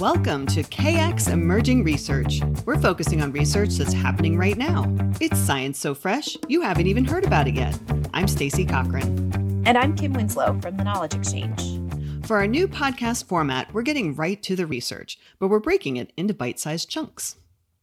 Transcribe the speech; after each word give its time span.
Welcome 0.00 0.46
to 0.46 0.62
KX 0.62 1.30
Emerging 1.30 1.84
Research. 1.84 2.40
We're 2.64 2.80
focusing 2.80 3.20
on 3.20 3.32
research 3.32 3.74
that's 3.74 3.92
happening 3.92 4.38
right 4.38 4.56
now. 4.56 4.90
It's 5.20 5.38
science 5.38 5.78
so 5.78 5.94
fresh, 5.94 6.38
you 6.48 6.62
haven't 6.62 6.86
even 6.86 7.04
heard 7.04 7.26
about 7.26 7.46
it 7.46 7.54
yet. 7.54 7.78
I'm 8.14 8.26
Stacy 8.26 8.64
Cochran. 8.64 9.62
And 9.66 9.76
I'm 9.76 9.94
Kim 9.94 10.14
Winslow 10.14 10.58
from 10.62 10.78
the 10.78 10.84
Knowledge 10.84 11.12
Exchange. 11.12 11.82
For 12.26 12.38
our 12.38 12.46
new 12.46 12.66
podcast 12.66 13.26
format, 13.26 13.74
we're 13.74 13.82
getting 13.82 14.14
right 14.14 14.42
to 14.42 14.56
the 14.56 14.64
research, 14.64 15.18
but 15.38 15.48
we're 15.48 15.60
breaking 15.60 15.98
it 15.98 16.14
into 16.16 16.32
bite-sized 16.32 16.88
chunks. 16.88 17.36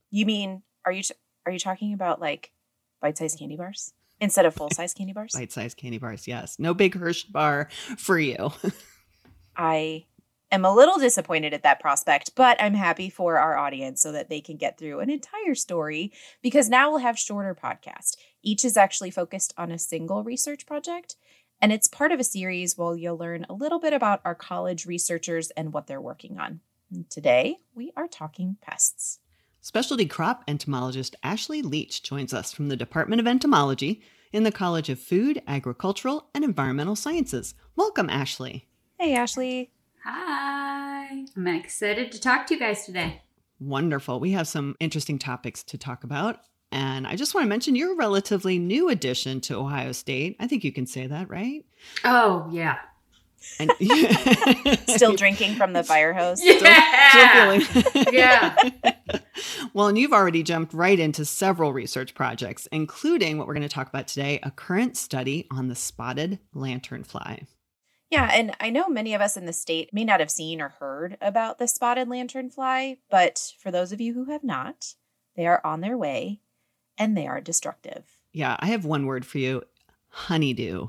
You 0.10 0.26
mean 0.26 0.64
are 0.88 0.92
you 0.92 1.04
are 1.46 1.52
you 1.52 1.60
talking 1.60 1.94
about 1.94 2.20
like 2.20 2.52
bite-sized 3.00 3.38
candy 3.38 3.58
bars 3.58 3.94
instead 4.20 4.48
of 4.48 4.56
full-size 4.56 4.96
candy 4.96 5.14
bars? 5.14 5.34
Bite-sized 5.36 5.78
candy 5.78 6.00
bars, 6.00 6.28
yes. 6.28 6.58
No 6.58 6.74
big 6.74 6.96
Hershey 6.96 7.28
bar 7.30 7.70
for 7.96 8.18
you. 8.18 8.54
I 9.56 10.06
am 10.52 10.66
a 10.66 10.74
little 10.74 10.98
disappointed 10.98 11.54
at 11.54 11.64
that 11.64 11.80
prospect, 11.80 12.32
but 12.36 12.62
I'm 12.62 12.74
happy 12.74 13.10
for 13.10 13.38
our 13.38 13.58
audience 13.58 14.02
so 14.02 14.12
that 14.12 14.30
they 14.30 14.42
can 14.42 14.58
get 14.58 14.78
through 14.78 15.00
an 15.00 15.10
entire 15.10 15.56
story 15.56 16.12
because 16.42 16.70
now 16.70 16.90
we'll 16.90 17.00
have 17.00 17.20
shorter 17.20 17.56
podcasts. 17.56 18.16
Each 18.42 18.64
is 18.64 18.78
actually 18.78 19.12
focused 19.12 19.54
on 19.58 19.72
a 19.72 19.80
single 19.80 20.24
research 20.24 20.66
project, 20.66 21.16
and 21.62 21.72
it's 21.72 21.88
part 21.88 22.12
of 22.12 22.20
a 22.20 22.24
series 22.24 22.78
where 22.78 22.96
you'll 22.96 23.18
learn 23.18 23.46
a 23.50 23.54
little 23.54 23.80
bit 23.80 23.94
about 23.94 24.22
our 24.24 24.36
college 24.36 24.86
researchers 24.86 25.52
and 25.52 25.74
what 25.74 25.88
they're 25.88 26.02
working 26.02 26.40
on. 26.40 26.62
And 26.92 27.10
today, 27.10 27.58
we 27.76 27.92
are 27.98 28.08
talking 28.08 28.58
pests. 28.62 29.20
Specialty 29.60 30.06
crop 30.06 30.44
entomologist 30.48 31.16
Ashley 31.24 31.62
Leach 31.62 32.04
joins 32.04 32.34
us 32.34 32.54
from 32.54 32.70
the 32.70 32.78
Department 32.78 33.20
of 33.20 33.28
Entomology 33.28 34.02
in 34.32 34.44
the 34.44 34.52
College 34.52 34.90
of 34.90 35.00
Food, 35.00 35.42
Agricultural, 35.48 36.30
and 36.34 36.44
Environmental 36.44 36.96
Sciences. 36.96 37.54
Welcome, 37.76 38.10
Ashley. 38.10 38.68
Hey, 38.98 39.14
Ashley. 39.14 39.72
Hi. 40.10 41.26
I'm 41.36 41.48
excited 41.48 42.14
to 42.14 42.22
talk 42.22 42.48
to 42.48 42.54
you 42.54 42.60
guys 42.62 42.86
today. 42.86 43.22
Wonderful. 43.60 44.22
We 44.22 44.32
have 44.32 44.48
some 44.48 44.78
interesting 44.80 45.20
topics 45.20 45.64
to 45.64 45.78
talk 45.78 46.06
about. 46.06 46.40
And 46.72 47.06
I 47.06 47.18
just 47.18 47.36
want 47.36 47.44
to 47.44 47.50
mention 47.50 47.76
you're 47.76 47.92
a 47.92 47.98
relatively 47.98 48.58
new 48.58 48.88
addition 48.88 49.42
to 49.42 49.58
Ohio 49.58 49.92
State. 49.92 50.38
I 50.40 50.48
think 50.48 50.64
you 50.64 50.72
can 50.72 50.86
say 50.86 51.08
that, 51.08 51.30
right? 51.30 51.66
Oh, 52.06 52.48
yeah. 52.50 52.78
And, 53.60 53.70
still 54.88 55.14
drinking 55.16 55.56
from 55.56 55.74
the 55.74 55.84
fire 55.84 56.14
hose? 56.14 56.42
Yeah. 56.46 57.60
Still, 57.60 57.82
still 57.92 58.14
yeah. 58.14 58.56
well, 59.74 59.88
and 59.88 59.98
you've 59.98 60.14
already 60.14 60.42
jumped 60.42 60.74
right 60.74 61.00
into 61.00 61.26
several 61.26 61.74
research 61.74 62.16
projects, 62.16 62.66
including 62.72 63.38
what 63.38 63.46
we're 63.46 63.54
going 63.56 63.62
to 63.62 63.70
talk 63.70 63.90
about 63.90 64.08
today 64.08 64.40
a 64.42 64.52
current 64.52 64.96
study 64.96 65.48
on 65.52 65.68
the 65.68 65.76
spotted 65.76 66.40
lanternfly. 66.56 67.46
Yeah, 68.10 68.30
and 68.32 68.56
I 68.60 68.70
know 68.70 68.88
many 68.88 69.14
of 69.14 69.22
us 69.22 69.36
in 69.36 69.46
the 69.46 69.54
state 69.54 69.94
may 69.94 70.06
not 70.06 70.22
have 70.22 70.32
seen 70.32 70.62
or 70.62 70.70
heard 70.70 71.18
about 71.20 71.60
the 71.60 71.68
spotted 71.68 72.08
lanternfly, 72.08 73.00
but 73.10 73.54
for 73.60 73.70
those 73.70 73.92
of 73.92 74.00
you 74.00 74.14
who 74.14 74.26
have 74.26 74.44
not, 74.44 74.94
they 75.36 75.46
are 75.46 75.62
on 75.66 75.82
their 75.82 75.98
way 75.98 76.40
and 76.98 77.18
they 77.18 77.28
are 77.28 77.42
destructive. 77.42 78.06
Yeah, 78.32 78.56
I 78.60 78.68
have 78.68 78.86
one 78.86 79.06
word 79.06 79.26
for 79.26 79.40
you 79.40 79.64
honeydew. 80.10 80.88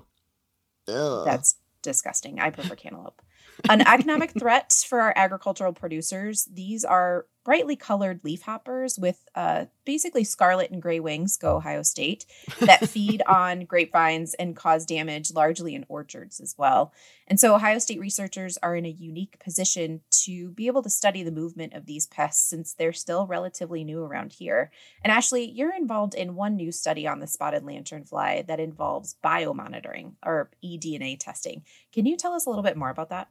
Ugh. 0.88 1.24
That's 1.24 1.56
disgusting. 1.82 2.38
I 2.38 2.50
prefer 2.50 2.74
cantaloupe. 2.76 3.20
An 3.68 3.80
economic 3.80 4.38
threat 4.38 4.84
for 4.88 5.00
our 5.00 5.12
agricultural 5.16 5.72
producers. 5.72 6.48
These 6.52 6.84
are 6.84 7.26
brightly 7.48 7.76
colored 7.76 8.22
leafhoppers 8.24 8.98
with 8.98 9.26
uh, 9.34 9.64
basically 9.86 10.22
scarlet 10.22 10.70
and 10.70 10.82
gray 10.82 11.00
wings, 11.00 11.38
go 11.38 11.56
Ohio 11.56 11.80
State, 11.80 12.26
that 12.60 12.86
feed 12.90 13.22
on 13.22 13.64
grapevines 13.64 14.34
and 14.34 14.54
cause 14.54 14.84
damage 14.84 15.32
largely 15.32 15.74
in 15.74 15.86
orchards 15.88 16.40
as 16.40 16.54
well. 16.58 16.92
And 17.26 17.40
so 17.40 17.54
Ohio 17.54 17.78
State 17.78 18.00
researchers 18.00 18.58
are 18.62 18.76
in 18.76 18.84
a 18.84 18.90
unique 18.90 19.38
position 19.42 20.02
to 20.24 20.50
be 20.50 20.66
able 20.66 20.82
to 20.82 20.90
study 20.90 21.22
the 21.22 21.32
movement 21.32 21.72
of 21.72 21.86
these 21.86 22.06
pests 22.06 22.46
since 22.46 22.74
they're 22.74 22.92
still 22.92 23.26
relatively 23.26 23.82
new 23.82 24.04
around 24.04 24.34
here. 24.34 24.70
And 25.02 25.10
Ashley, 25.10 25.50
you're 25.50 25.74
involved 25.74 26.12
in 26.12 26.34
one 26.34 26.54
new 26.54 26.70
study 26.70 27.06
on 27.06 27.20
the 27.20 27.26
spotted 27.26 27.62
lanternfly 27.62 28.46
that 28.46 28.60
involves 28.60 29.16
biomonitoring 29.24 30.16
or 30.22 30.50
eDNA 30.62 31.18
testing. 31.18 31.62
Can 31.94 32.04
you 32.04 32.18
tell 32.18 32.34
us 32.34 32.44
a 32.44 32.50
little 32.50 32.62
bit 32.62 32.76
more 32.76 32.90
about 32.90 33.08
that? 33.08 33.30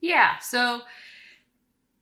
Yeah. 0.00 0.38
So 0.38 0.80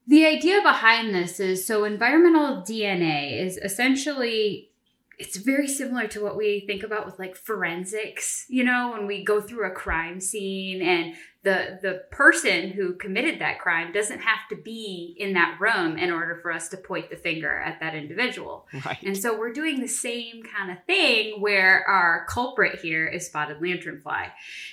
the 0.07 0.27
idea 0.27 0.61
behind 0.63 1.15
this 1.15 1.41
is 1.41 1.67
so 1.67 1.85
environmental 1.85 2.63
DNA 2.63 3.43
is 3.43 3.57
essentially 3.59 4.71
it's 5.19 5.39
very 5.39 5.67
similar 5.67 6.07
to 6.09 6.23
what 6.23 6.37
we 6.37 6.61
think 6.67 6.83
about 6.83 7.07
with 7.07 7.19
like 7.19 7.37
forensics, 7.37 8.45
you 8.49 8.63
know, 8.63 8.91
when 8.93 9.07
we 9.07 9.25
go 9.25 9.41
through 9.41 9.67
a 9.67 9.75
crime 9.75 10.21
scene 10.21 10.83
and 10.83 11.15
the 11.47 11.79
the 11.81 12.03
person 12.11 12.71
who 12.71 12.95
committed 12.95 13.41
that 13.41 13.61
crime 13.61 13.93
doesn't 13.93 14.19
have 14.19 14.49
to 14.51 14.57
be 14.57 15.15
in 15.17 15.35
that 15.35 15.57
room 15.61 15.97
in 15.97 16.11
order 16.11 16.41
for 16.43 16.51
us 16.51 16.69
to 16.69 16.77
point 16.77 17.09
the 17.09 17.17
finger 17.17 17.61
at 17.61 17.79
that 17.79 17.95
individual. 17.95 18.67
Right. 18.85 18.99
And 19.05 19.17
so 19.17 19.39
we're 19.39 19.53
doing 19.53 19.81
the 19.81 19.87
same 19.87 20.43
kind 20.43 20.73
of 20.73 20.79
thing 20.87 21.41
where 21.41 21.85
our 21.87 22.27
culprit 22.29 22.81
here 22.81 23.07
is 23.07 23.27
spotted 23.27 23.59
lanternfly. 23.59 24.31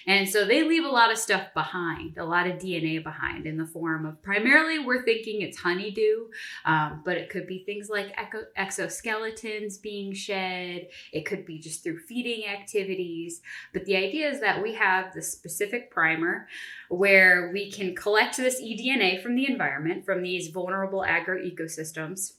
And 0.08 0.28
so 0.28 0.46
they 0.46 0.64
leave 0.64 0.84
a 0.84 0.90
lot 0.90 1.12
of 1.12 1.20
stuff 1.20 1.54
behind, 1.54 2.18
a 2.18 2.26
lot 2.26 2.48
of 2.48 2.54
DNA 2.54 3.04
behind 3.04 3.46
in 3.46 3.58
the 3.58 3.68
form 3.68 4.08
of 4.08 4.20
primarily 4.24 4.80
we're 4.80 5.06
thinking 5.06 5.44
it's 5.44 5.60
honeydew, 5.60 6.26
um, 6.66 7.04
but 7.06 7.18
it 7.18 7.30
could 7.30 7.46
be 7.46 7.64
things 7.66 7.88
like 7.88 8.12
echo- 8.18 8.48
exoskeletons 8.58 9.80
being 9.80 10.12
shed. 10.12 10.88
It 11.12 11.28
could 11.28 11.46
be 11.46 11.60
just 11.60 11.84
through 11.84 12.00
feeding 12.00 12.48
activities. 12.48 13.42
But 13.74 13.86
the 13.86 13.96
idea 13.96 14.28
is 14.28 14.40
that 14.40 14.64
we 14.64 14.74
have 14.74 15.14
the 15.14 15.22
specific 15.22 15.92
primer 15.92 16.48
where 16.90 17.51
we 17.53 17.72
can 17.72 17.96
collect 17.96 18.38
this 18.38 18.62
eDNA 18.62 19.22
from 19.22 19.35
the 19.35 19.50
environment, 19.50 20.06
from 20.06 20.22
these 20.22 20.50
vulnerable 20.50 21.03
agroecosystems, 21.07 22.34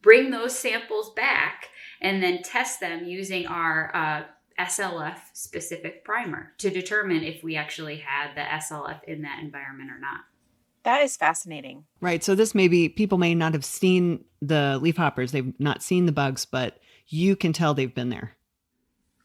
bring 0.00 0.30
those 0.30 0.58
samples 0.58 1.12
back, 1.14 1.68
and 2.00 2.22
then 2.22 2.42
test 2.42 2.80
them 2.80 3.04
using 3.04 3.46
our 3.46 3.94
uh, 3.94 4.22
SLF 4.60 5.18
specific 5.32 6.04
primer 6.04 6.52
to 6.58 6.70
determine 6.70 7.22
if 7.22 7.42
we 7.42 7.56
actually 7.56 7.96
had 7.96 8.34
the 8.34 8.40
SLF 8.40 9.02
in 9.04 9.22
that 9.22 9.40
environment 9.42 9.90
or 9.90 9.98
not. 9.98 10.20
That 10.84 11.02
is 11.02 11.16
fascinating. 11.16 11.84
Right. 12.00 12.22
So 12.22 12.34
this 12.34 12.54
may 12.54 12.68
be 12.68 12.88
people 12.88 13.18
may 13.18 13.34
not 13.34 13.54
have 13.54 13.64
seen 13.64 14.24
the 14.40 14.78
leafhoppers, 14.80 15.32
they've 15.32 15.58
not 15.58 15.82
seen 15.82 16.06
the 16.06 16.12
bugs, 16.12 16.44
but 16.44 16.78
you 17.08 17.34
can 17.34 17.52
tell 17.52 17.74
they've 17.74 17.94
been 17.94 18.10
there. 18.10 18.35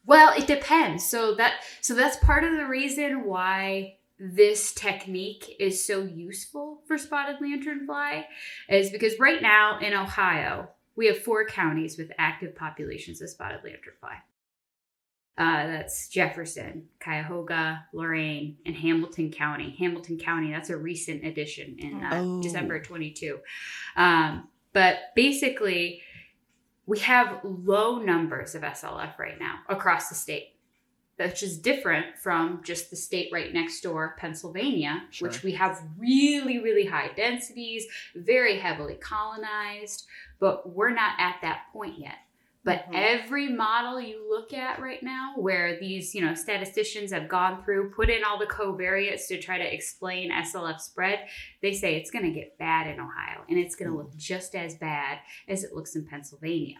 Well, 0.04 0.32
it 0.36 0.46
depends. 0.46 1.06
So 1.06 1.34
that 1.36 1.54
so 1.80 1.94
that's 1.94 2.16
part 2.16 2.44
of 2.44 2.52
the 2.52 2.66
reason 2.66 3.24
why 3.24 3.96
this 4.18 4.72
technique 4.72 5.56
is 5.58 5.84
so 5.84 6.02
useful 6.02 6.80
for 6.86 6.96
spotted 6.96 7.36
lanternfly 7.40 8.24
is 8.68 8.90
because 8.90 9.18
right 9.18 9.42
now 9.42 9.78
in 9.80 9.94
Ohio, 9.94 10.68
we 10.94 11.06
have 11.06 11.18
four 11.18 11.46
counties 11.46 11.98
with 11.98 12.12
active 12.18 12.54
populations 12.54 13.20
of 13.20 13.30
spotted 13.30 13.60
lanternfly. 13.62 14.14
Uh, 15.38 15.66
that's 15.66 16.08
Jefferson, 16.08 16.84
Cuyahoga, 17.00 17.86
Lorain, 17.94 18.58
and 18.66 18.76
Hamilton 18.76 19.32
County. 19.32 19.74
Hamilton 19.78 20.18
County, 20.18 20.52
that's 20.52 20.70
a 20.70 20.76
recent 20.76 21.24
addition 21.24 21.76
in 21.78 22.04
uh, 22.04 22.10
oh. 22.12 22.42
December 22.42 22.80
22. 22.80 23.38
Um, 23.96 24.48
but 24.74 24.98
basically, 25.16 26.02
we 26.86 26.98
have 27.00 27.40
low 27.44 27.98
numbers 27.98 28.54
of 28.54 28.62
SLF 28.62 29.18
right 29.18 29.38
now 29.38 29.60
across 29.68 30.08
the 30.08 30.14
state, 30.14 30.54
which 31.16 31.42
is 31.42 31.58
different 31.58 32.18
from 32.18 32.60
just 32.64 32.90
the 32.90 32.96
state 32.96 33.30
right 33.32 33.52
next 33.52 33.80
door, 33.82 34.16
Pennsylvania, 34.18 35.04
sure. 35.10 35.28
which 35.28 35.42
we 35.42 35.52
have 35.52 35.80
really, 35.96 36.58
really 36.58 36.84
high 36.84 37.10
densities, 37.14 37.86
very 38.16 38.58
heavily 38.58 38.94
colonized, 38.94 40.06
but 40.40 40.68
we're 40.68 40.90
not 40.90 41.12
at 41.18 41.36
that 41.42 41.62
point 41.72 41.98
yet. 41.98 42.16
But 42.64 42.84
mm-hmm. 42.84 42.94
every 42.94 43.48
model 43.48 44.00
you 44.00 44.24
look 44.28 44.52
at 44.52 44.80
right 44.80 45.02
now, 45.02 45.34
where 45.36 45.78
these, 45.80 46.14
you 46.14 46.24
know, 46.24 46.34
statisticians 46.34 47.12
have 47.12 47.28
gone 47.28 47.64
through, 47.64 47.90
put 47.90 48.08
in 48.08 48.22
all 48.22 48.38
the 48.38 48.46
covariates 48.46 49.26
to 49.28 49.40
try 49.40 49.58
to 49.58 49.74
explain 49.74 50.30
SLF 50.30 50.80
spread, 50.80 51.26
they 51.60 51.72
say 51.72 51.96
it's 51.96 52.10
going 52.10 52.24
to 52.24 52.30
get 52.30 52.58
bad 52.58 52.86
in 52.86 53.00
Ohio, 53.00 53.44
and 53.48 53.58
it's 53.58 53.74
going 53.74 53.90
to 53.90 53.96
mm-hmm. 53.96 54.06
look 54.06 54.16
just 54.16 54.54
as 54.54 54.76
bad 54.76 55.18
as 55.48 55.64
it 55.64 55.74
looks 55.74 55.96
in 55.96 56.06
Pennsylvania. 56.06 56.78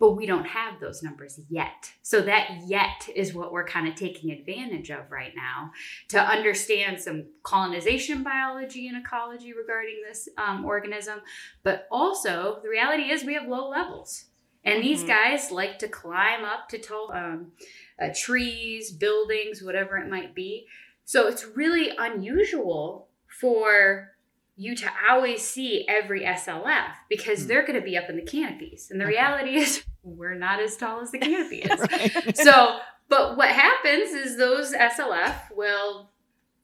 But 0.00 0.12
we 0.12 0.26
don't 0.26 0.46
have 0.46 0.80
those 0.80 1.02
numbers 1.02 1.40
yet. 1.48 1.92
So 2.02 2.20
that 2.22 2.62
yet 2.66 3.08
is 3.14 3.32
what 3.32 3.52
we're 3.52 3.66
kind 3.66 3.86
of 3.86 3.94
taking 3.94 4.32
advantage 4.32 4.90
of 4.90 5.10
right 5.10 5.32
now 5.36 5.70
to 6.08 6.20
understand 6.20 7.00
some 7.00 7.26
colonization 7.44 8.24
biology 8.24 8.88
and 8.88 8.98
ecology 8.98 9.52
regarding 9.52 10.02
this 10.06 10.28
um, 10.36 10.64
organism. 10.64 11.20
But 11.62 11.86
also, 11.92 12.58
the 12.62 12.68
reality 12.68 13.04
is 13.04 13.24
we 13.24 13.34
have 13.34 13.46
low 13.46 13.68
levels. 13.68 14.26
And 14.64 14.82
these 14.82 15.00
mm-hmm. 15.00 15.08
guys 15.08 15.50
like 15.50 15.78
to 15.80 15.88
climb 15.88 16.44
up 16.44 16.68
to 16.70 16.78
tall 16.78 17.12
um, 17.12 17.52
uh, 18.00 18.08
trees, 18.14 18.90
buildings, 18.90 19.62
whatever 19.62 19.98
it 19.98 20.08
might 20.08 20.34
be. 20.34 20.66
So 21.04 21.28
it's 21.28 21.44
really 21.54 21.90
unusual 21.98 23.08
for 23.28 24.14
you 24.56 24.76
to 24.76 24.90
always 25.10 25.42
see 25.42 25.84
every 25.88 26.22
SLF 26.22 26.92
because 27.08 27.44
mm. 27.44 27.48
they're 27.48 27.66
going 27.66 27.78
to 27.78 27.84
be 27.84 27.96
up 27.96 28.08
in 28.08 28.16
the 28.16 28.22
canopies. 28.22 28.88
And 28.90 29.00
the 29.00 29.04
okay. 29.04 29.14
reality 29.14 29.56
is, 29.56 29.84
we're 30.02 30.34
not 30.34 30.60
as 30.60 30.76
tall 30.76 31.00
as 31.00 31.10
the 31.10 31.18
canopy 31.20 31.58
is. 31.58 31.80
right. 31.80 32.36
So, 32.44 32.78
but 33.08 33.36
what 33.36 33.50
happens 33.50 34.10
is 34.10 34.38
those 34.38 34.72
SLF 34.72 35.54
will 35.54 36.10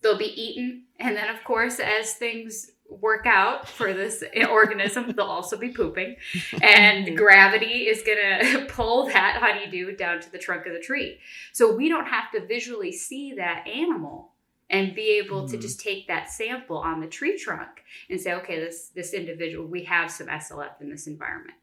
they'll 0.03 0.17
be 0.17 0.33
eaten, 0.41 0.85
and 0.99 1.15
then 1.17 1.29
of 1.29 1.45
course, 1.45 1.79
as 1.79 2.15
things 2.15 2.71
work 2.91 3.27
out 3.27 3.69
for 3.69 3.93
this 3.93 4.23
organism. 4.51 5.13
They'll 5.13 5.27
also 5.27 5.57
be 5.57 5.71
pooping. 5.71 6.17
And 6.63 7.17
gravity 7.17 7.89
is 7.89 8.03
going 8.03 8.19
to 8.53 8.67
pull 8.67 9.07
that 9.07 9.37
honeydew 9.41 9.97
down 9.97 10.21
to 10.21 10.31
the 10.31 10.39
trunk 10.39 10.67
of 10.67 10.73
the 10.73 10.81
tree. 10.81 11.19
So 11.53 11.75
we 11.75 11.89
don't 11.89 12.07
have 12.07 12.31
to 12.33 12.47
visually 12.47 12.93
see 12.93 13.35
that 13.35 13.67
animal 13.67 14.33
and 14.69 14.95
be 14.95 15.19
able 15.19 15.43
mm. 15.43 15.51
to 15.51 15.59
just 15.59 15.81
take 15.81 16.07
that 16.09 16.31
sample 16.31 16.79
on 16.79 17.01
the 17.01 17.07
tree 17.07 17.37
trunk 17.37 17.71
and 18.09 18.21
say, 18.21 18.35
okay, 18.35 18.61
this, 18.61 18.91
this 18.95 19.13
individual, 19.15 19.67
we 19.67 19.85
have 19.85 20.11
some 20.11 20.29
SLF 20.29 20.81
in 20.81 20.91
this 20.91 21.07
environment. 21.07 21.57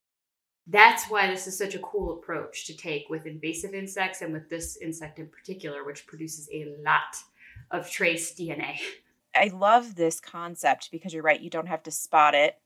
That's 0.69 1.05
why 1.05 1.27
this 1.27 1.47
is 1.47 1.57
such 1.57 1.75
a 1.75 1.79
cool 1.79 2.17
approach 2.17 2.65
to 2.67 2.75
take 2.75 3.09
with 3.09 3.25
invasive 3.25 3.73
insects 3.73 4.21
and 4.21 4.33
with 4.33 4.49
this 4.49 4.77
insect 4.77 5.19
in 5.19 5.27
particular, 5.27 5.85
which 5.85 6.05
produces 6.05 6.49
a 6.51 6.75
lot 6.83 7.15
of 7.71 7.89
trace 7.89 8.35
DNA. 8.35 8.77
I 9.39 9.51
love 9.55 9.95
this 9.95 10.19
concept 10.19 10.89
because 10.91 11.13
you're 11.13 11.23
right, 11.23 11.39
you 11.39 11.49
don't 11.49 11.67
have 11.67 11.83
to 11.83 11.91
spot 11.91 12.33
it. 12.33 12.57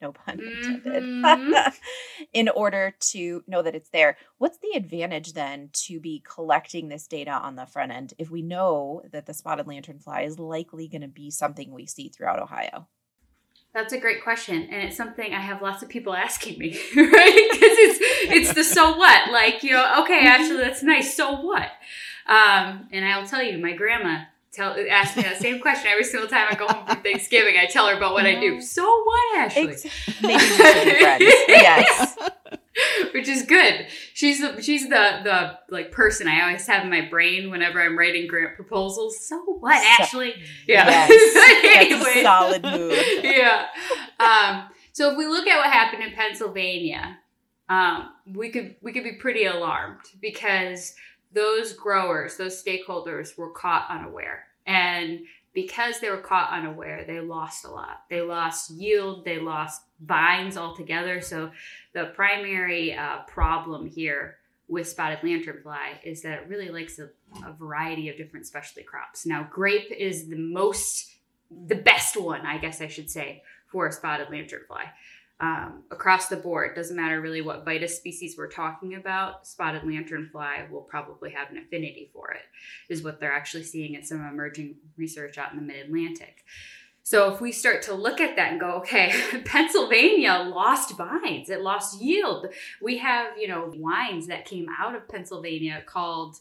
No 0.00 0.12
pun 0.12 0.40
intended. 0.40 1.02
Mm-hmm. 1.02 1.68
in 2.32 2.48
order 2.48 2.94
to 3.12 3.44
know 3.46 3.62
that 3.62 3.74
it's 3.74 3.90
there. 3.90 4.16
What's 4.38 4.58
the 4.58 4.76
advantage 4.76 5.34
then 5.34 5.70
to 5.84 6.00
be 6.00 6.22
collecting 6.26 6.88
this 6.88 7.06
data 7.06 7.32
on 7.32 7.56
the 7.56 7.66
front 7.66 7.92
end 7.92 8.14
if 8.18 8.30
we 8.30 8.42
know 8.42 9.02
that 9.12 9.26
the 9.26 9.34
spotted 9.34 9.66
lanternfly 9.66 10.26
is 10.26 10.38
likely 10.38 10.88
going 10.88 11.02
to 11.02 11.08
be 11.08 11.30
something 11.30 11.72
we 11.72 11.86
see 11.86 12.08
throughout 12.08 12.40
Ohio? 12.40 12.88
That's 13.72 13.92
a 13.92 14.00
great 14.00 14.24
question, 14.24 14.62
and 14.62 14.82
it's 14.82 14.96
something 14.96 15.32
I 15.32 15.40
have 15.40 15.62
lots 15.62 15.82
of 15.82 15.88
people 15.88 16.12
asking 16.16 16.58
me, 16.58 16.70
right? 16.96 17.48
Because 17.52 17.76
it's 17.78 17.98
it's 18.32 18.54
the 18.54 18.64
so 18.64 18.96
what, 18.96 19.30
like 19.30 19.62
you 19.62 19.72
know, 19.72 20.02
okay, 20.02 20.26
actually 20.26 20.58
that's 20.58 20.82
nice, 20.82 21.16
so 21.16 21.40
what? 21.40 21.70
Um, 22.26 22.88
and 22.90 23.04
I'll 23.04 23.26
tell 23.26 23.42
you, 23.42 23.58
my 23.58 23.72
grandma 23.72 24.22
tell 24.52 24.76
ask 24.90 25.16
me 25.16 25.22
that 25.22 25.38
same 25.38 25.60
question 25.60 25.88
every 25.90 26.04
single 26.04 26.28
time 26.28 26.46
I 26.50 26.54
go 26.54 26.66
home 26.66 26.86
for 26.86 26.96
Thanksgiving. 26.96 27.56
I 27.58 27.66
tell 27.66 27.86
her 27.88 27.96
about 27.96 28.14
what 28.14 28.26
I 28.26 28.38
do. 28.38 28.60
So 28.60 28.82
what, 28.82 29.38
Ashley? 29.38 29.76
Maybe 30.22 30.44
friends. 30.44 31.24
yes. 31.48 32.18
Which 33.12 33.28
is 33.28 33.42
good. 33.42 33.86
She's 34.14 34.40
the 34.40 34.62
she's 34.62 34.88
the 34.88 35.20
the 35.24 35.58
like 35.68 35.92
person 35.92 36.28
I 36.28 36.42
always 36.42 36.66
have 36.66 36.84
in 36.84 36.90
my 36.90 37.02
brain 37.02 37.50
whenever 37.50 37.80
I'm 37.80 37.98
writing 37.98 38.26
grant 38.26 38.56
proposals. 38.56 39.24
So 39.26 39.38
what, 39.60 39.80
so, 39.80 40.02
Ashley? 40.02 40.34
Yeah. 40.66 40.88
Yes. 40.88 41.64
anyway. 41.76 42.22
solid 42.22 42.62
move. 42.62 42.98
yeah. 43.22 43.66
Um, 44.18 44.68
so 44.92 45.10
if 45.10 45.18
we 45.18 45.26
look 45.26 45.46
at 45.46 45.58
what 45.58 45.70
happened 45.70 46.02
in 46.02 46.12
Pennsylvania, 46.12 47.18
um, 47.68 48.10
we 48.26 48.50
could 48.50 48.76
we 48.82 48.92
could 48.92 49.04
be 49.04 49.12
pretty 49.12 49.44
alarmed 49.44 50.00
because 50.20 50.94
those 51.32 51.72
growers, 51.72 52.36
those 52.36 52.62
stakeholders 52.62 53.36
were 53.36 53.50
caught 53.50 53.86
unaware. 53.88 54.46
And 54.66 55.20
because 55.52 56.00
they 56.00 56.10
were 56.10 56.18
caught 56.18 56.52
unaware, 56.52 57.04
they 57.06 57.20
lost 57.20 57.64
a 57.64 57.70
lot. 57.70 58.04
They 58.08 58.20
lost 58.20 58.70
yield, 58.70 59.24
they 59.24 59.38
lost 59.38 59.82
vines 60.00 60.56
altogether. 60.56 61.20
So, 61.20 61.50
the 61.92 62.12
primary 62.14 62.94
uh, 62.94 63.22
problem 63.26 63.86
here 63.86 64.36
with 64.68 64.86
spotted 64.86 65.18
lanternfly 65.20 66.04
is 66.04 66.22
that 66.22 66.42
it 66.42 66.48
really 66.48 66.68
likes 66.68 67.00
a, 67.00 67.10
a 67.44 67.52
variety 67.52 68.08
of 68.08 68.16
different 68.16 68.46
specialty 68.46 68.84
crops. 68.84 69.26
Now, 69.26 69.48
grape 69.50 69.90
is 69.90 70.28
the 70.28 70.36
most, 70.36 71.16
the 71.66 71.74
best 71.74 72.16
one, 72.16 72.46
I 72.46 72.58
guess 72.58 72.80
I 72.80 72.86
should 72.86 73.10
say, 73.10 73.42
for 73.66 73.90
spotted 73.90 74.28
lanternfly 74.28 74.84
um, 75.40 75.84
across 75.90 76.28
the 76.28 76.36
board. 76.36 76.74
Doesn't 76.74 76.96
matter 76.96 77.20
really 77.20 77.40
what 77.40 77.64
vitis 77.64 77.90
species 77.90 78.36
we're 78.36 78.50
talking 78.50 78.94
about. 78.94 79.46
Spotted 79.46 79.82
lanternfly 79.82 80.70
will 80.70 80.82
probably 80.82 81.30
have 81.30 81.50
an 81.50 81.58
affinity 81.58 82.10
for 82.12 82.30
it, 82.30 82.42
is 82.92 83.02
what 83.02 83.20
they're 83.20 83.32
actually 83.32 83.62
seeing 83.62 83.94
in 83.94 84.04
some 84.04 84.26
emerging 84.26 84.76
research 84.96 85.38
out 85.38 85.52
in 85.52 85.58
the 85.58 85.64
mid 85.64 85.86
Atlantic. 85.86 86.44
So 87.02 87.32
if 87.32 87.40
we 87.40 87.52
start 87.52 87.82
to 87.82 87.94
look 87.94 88.20
at 88.20 88.36
that 88.36 88.52
and 88.52 88.60
go, 88.60 88.72
okay, 88.76 89.12
Pennsylvania 89.44 90.46
lost 90.54 90.96
vines, 90.96 91.48
it 91.48 91.62
lost 91.62 92.00
yield. 92.00 92.46
We 92.82 92.98
have, 92.98 93.38
you 93.38 93.48
know, 93.48 93.72
wines 93.74 94.26
that 94.26 94.44
came 94.44 94.68
out 94.78 94.94
of 94.94 95.08
Pennsylvania 95.08 95.82
called 95.86 96.36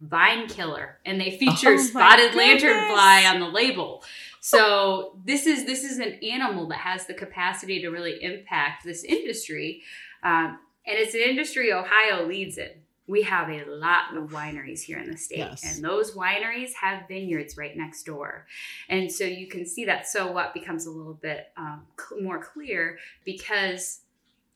Vine 0.00 0.46
Killer, 0.46 0.98
and 1.04 1.20
they 1.20 1.36
feature 1.36 1.72
oh 1.72 1.76
spotted 1.78 2.32
lanternfly 2.32 3.30
on 3.30 3.40
the 3.40 3.48
label. 3.48 4.04
So 4.46 5.18
this 5.24 5.44
is 5.44 5.66
this 5.66 5.82
is 5.82 5.98
an 5.98 6.20
animal 6.22 6.68
that 6.68 6.78
has 6.78 7.04
the 7.06 7.14
capacity 7.14 7.80
to 7.80 7.88
really 7.88 8.22
impact 8.22 8.84
this 8.84 9.02
industry, 9.02 9.82
um, 10.22 10.60
and 10.86 10.96
it's 10.98 11.14
an 11.14 11.20
industry 11.22 11.72
Ohio 11.72 12.24
leads 12.24 12.56
in. 12.56 12.70
We 13.08 13.22
have 13.22 13.48
a 13.48 13.64
lot 13.66 14.16
of 14.16 14.30
wineries 14.30 14.82
here 14.82 14.98
in 14.98 15.10
the 15.10 15.16
state, 15.16 15.38
yes. 15.38 15.64
and 15.64 15.84
those 15.84 16.12
wineries 16.12 16.74
have 16.80 17.08
vineyards 17.08 17.56
right 17.56 17.76
next 17.76 18.04
door, 18.04 18.46
and 18.88 19.10
so 19.10 19.24
you 19.24 19.48
can 19.48 19.66
see 19.66 19.84
that. 19.86 20.06
So 20.06 20.30
what 20.30 20.54
becomes 20.54 20.86
a 20.86 20.92
little 20.92 21.14
bit 21.14 21.48
um, 21.56 21.82
cl- 21.98 22.22
more 22.22 22.40
clear 22.40 22.98
because 23.24 24.02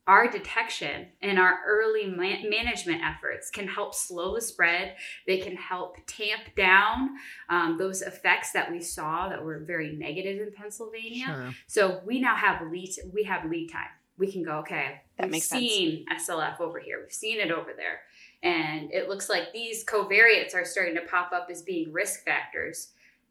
our 0.07 0.31
detection 0.31 1.09
and 1.23 1.39
our 1.39 1.61
early 1.67 2.07
management 2.07 3.03
efforts 3.03 3.51
can 3.51 3.69
help 3.69 3.95
slow 3.95 4.35
the 4.35 4.41
spread. 4.41 4.97
They 5.27 5.39
can 5.39 5.55
help 5.57 5.97
tamp 6.07 6.55
down 6.57 7.11
um, 7.49 7.77
those 7.79 8.03
effects 8.03 8.53
that 8.53 8.71
we 8.71 8.81
saw 8.81 9.29
that 9.29 9.45
were 9.45 9.61
very 9.61 9.93
negative 9.93 10.41
in 10.41 10.53
Pennsylvania. 10.53 11.27
Sure. 11.27 11.55
So 11.67 12.01
we 12.05 12.21
now 12.21 12.35
have 12.35 12.71
lead 12.71 12.91
we 13.13 13.25
have 13.25 13.49
lead 13.49 13.71
time. 13.71 13.91
We 14.19 14.31
can 14.31 14.43
go 14.43 14.59
okay. 14.59 15.03
That 15.17 15.25
we've 15.25 15.33
makes 15.33 15.49
seen 15.49 16.05
sense. 16.09 16.29
SLF 16.29 16.61
over 16.61 16.79
here. 16.79 17.01
We've 17.03 17.13
seen 17.13 17.41
it 17.41 17.51
over 17.51 17.71
there, 17.77 18.01
and 18.43 18.93
it 18.93 19.09
looks 19.09 19.29
like 19.29 19.53
these 19.53 19.85
covariates 19.85 20.55
are 20.55 20.65
starting 20.65 20.95
to 20.97 21.03
pop 21.03 21.33
up 21.33 21.49
as 21.51 21.63
being 21.63 21.93
risk 21.93 22.25
factors. 22.25 22.89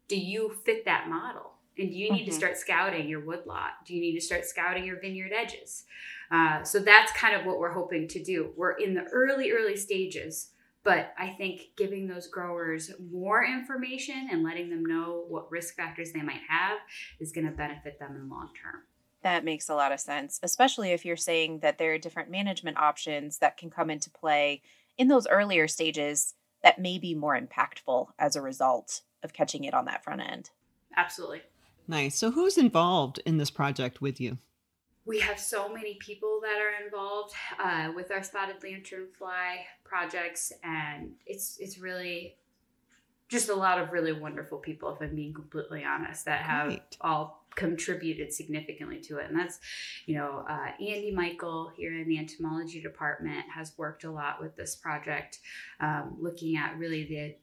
Do 0.08 0.18
you 0.18 0.56
fit 0.64 0.84
that 0.86 1.08
model? 1.08 1.52
And 1.78 1.90
do 1.90 1.96
you 1.96 2.12
need 2.12 2.22
mm-hmm. 2.22 2.30
to 2.30 2.36
start 2.36 2.56
scouting 2.58 3.08
your 3.08 3.20
woodlot? 3.20 3.70
Do 3.86 3.94
you 3.94 4.00
need 4.00 4.14
to 4.14 4.20
start 4.20 4.44
scouting 4.44 4.84
your 4.84 5.00
vineyard 5.00 5.32
edges? 5.32 5.84
Uh, 6.30 6.62
so 6.62 6.78
that's 6.78 7.12
kind 7.12 7.34
of 7.34 7.44
what 7.44 7.58
we're 7.58 7.72
hoping 7.72 8.06
to 8.08 8.22
do. 8.22 8.52
We're 8.56 8.72
in 8.72 8.94
the 8.94 9.04
early, 9.12 9.50
early 9.50 9.76
stages, 9.76 10.50
but 10.84 11.12
I 11.18 11.30
think 11.30 11.70
giving 11.76 12.06
those 12.06 12.28
growers 12.28 12.92
more 13.10 13.44
information 13.44 14.28
and 14.30 14.42
letting 14.42 14.70
them 14.70 14.84
know 14.84 15.24
what 15.28 15.50
risk 15.50 15.74
factors 15.74 16.12
they 16.12 16.22
might 16.22 16.42
have 16.48 16.78
is 17.18 17.32
going 17.32 17.46
to 17.46 17.52
benefit 17.52 17.98
them 17.98 18.14
in 18.14 18.28
the 18.28 18.34
long 18.34 18.50
term. 18.62 18.82
That 19.22 19.44
makes 19.44 19.68
a 19.68 19.74
lot 19.74 19.92
of 19.92 20.00
sense, 20.00 20.40
especially 20.42 20.92
if 20.92 21.04
you're 21.04 21.16
saying 21.16 21.58
that 21.60 21.78
there 21.78 21.92
are 21.92 21.98
different 21.98 22.30
management 22.30 22.78
options 22.78 23.38
that 23.38 23.56
can 23.56 23.68
come 23.68 23.90
into 23.90 24.08
play 24.08 24.62
in 24.96 25.08
those 25.08 25.26
earlier 25.26 25.68
stages 25.68 26.34
that 26.62 26.78
may 26.78 26.98
be 26.98 27.14
more 27.14 27.38
impactful 27.38 28.08
as 28.18 28.36
a 28.36 28.42
result 28.42 29.02
of 29.22 29.32
catching 29.32 29.64
it 29.64 29.74
on 29.74 29.84
that 29.86 30.04
front 30.04 30.22
end. 30.22 30.50
Absolutely. 30.96 31.42
Nice. 31.86 32.16
So, 32.16 32.30
who's 32.30 32.56
involved 32.56 33.20
in 33.26 33.36
this 33.36 33.50
project 33.50 34.00
with 34.00 34.20
you? 34.20 34.38
We 35.10 35.18
have 35.18 35.40
so 35.40 35.68
many 35.68 35.94
people 35.94 36.38
that 36.42 36.58
are 36.60 36.84
involved 36.84 37.34
uh, 37.58 37.90
with 37.96 38.12
our 38.12 38.22
spotted 38.22 38.60
lanternfly 38.60 39.50
projects, 39.82 40.52
and 40.62 41.14
it's 41.26 41.58
it's 41.58 41.78
really 41.80 42.36
just 43.28 43.48
a 43.48 43.54
lot 43.54 43.80
of 43.80 43.90
really 43.90 44.12
wonderful 44.12 44.58
people, 44.58 44.94
if 44.94 45.02
I'm 45.02 45.16
being 45.16 45.34
completely 45.34 45.82
honest, 45.84 46.26
that 46.26 46.42
have 46.42 46.68
Great. 46.68 46.96
all 47.00 47.44
contributed 47.56 48.32
significantly 48.32 49.00
to 49.00 49.18
it. 49.18 49.28
And 49.28 49.36
that's, 49.36 49.58
you 50.06 50.14
know, 50.14 50.44
uh, 50.48 50.68
Andy 50.78 51.10
Michel 51.10 51.72
here 51.76 51.92
in 52.00 52.06
the 52.06 52.18
entomology 52.18 52.80
department 52.80 53.44
has 53.52 53.72
worked 53.76 54.04
a 54.04 54.10
lot 54.12 54.40
with 54.40 54.54
this 54.54 54.76
project, 54.76 55.40
um, 55.80 56.16
looking 56.20 56.56
at 56.56 56.78
really 56.78 57.04
the 57.04 57.34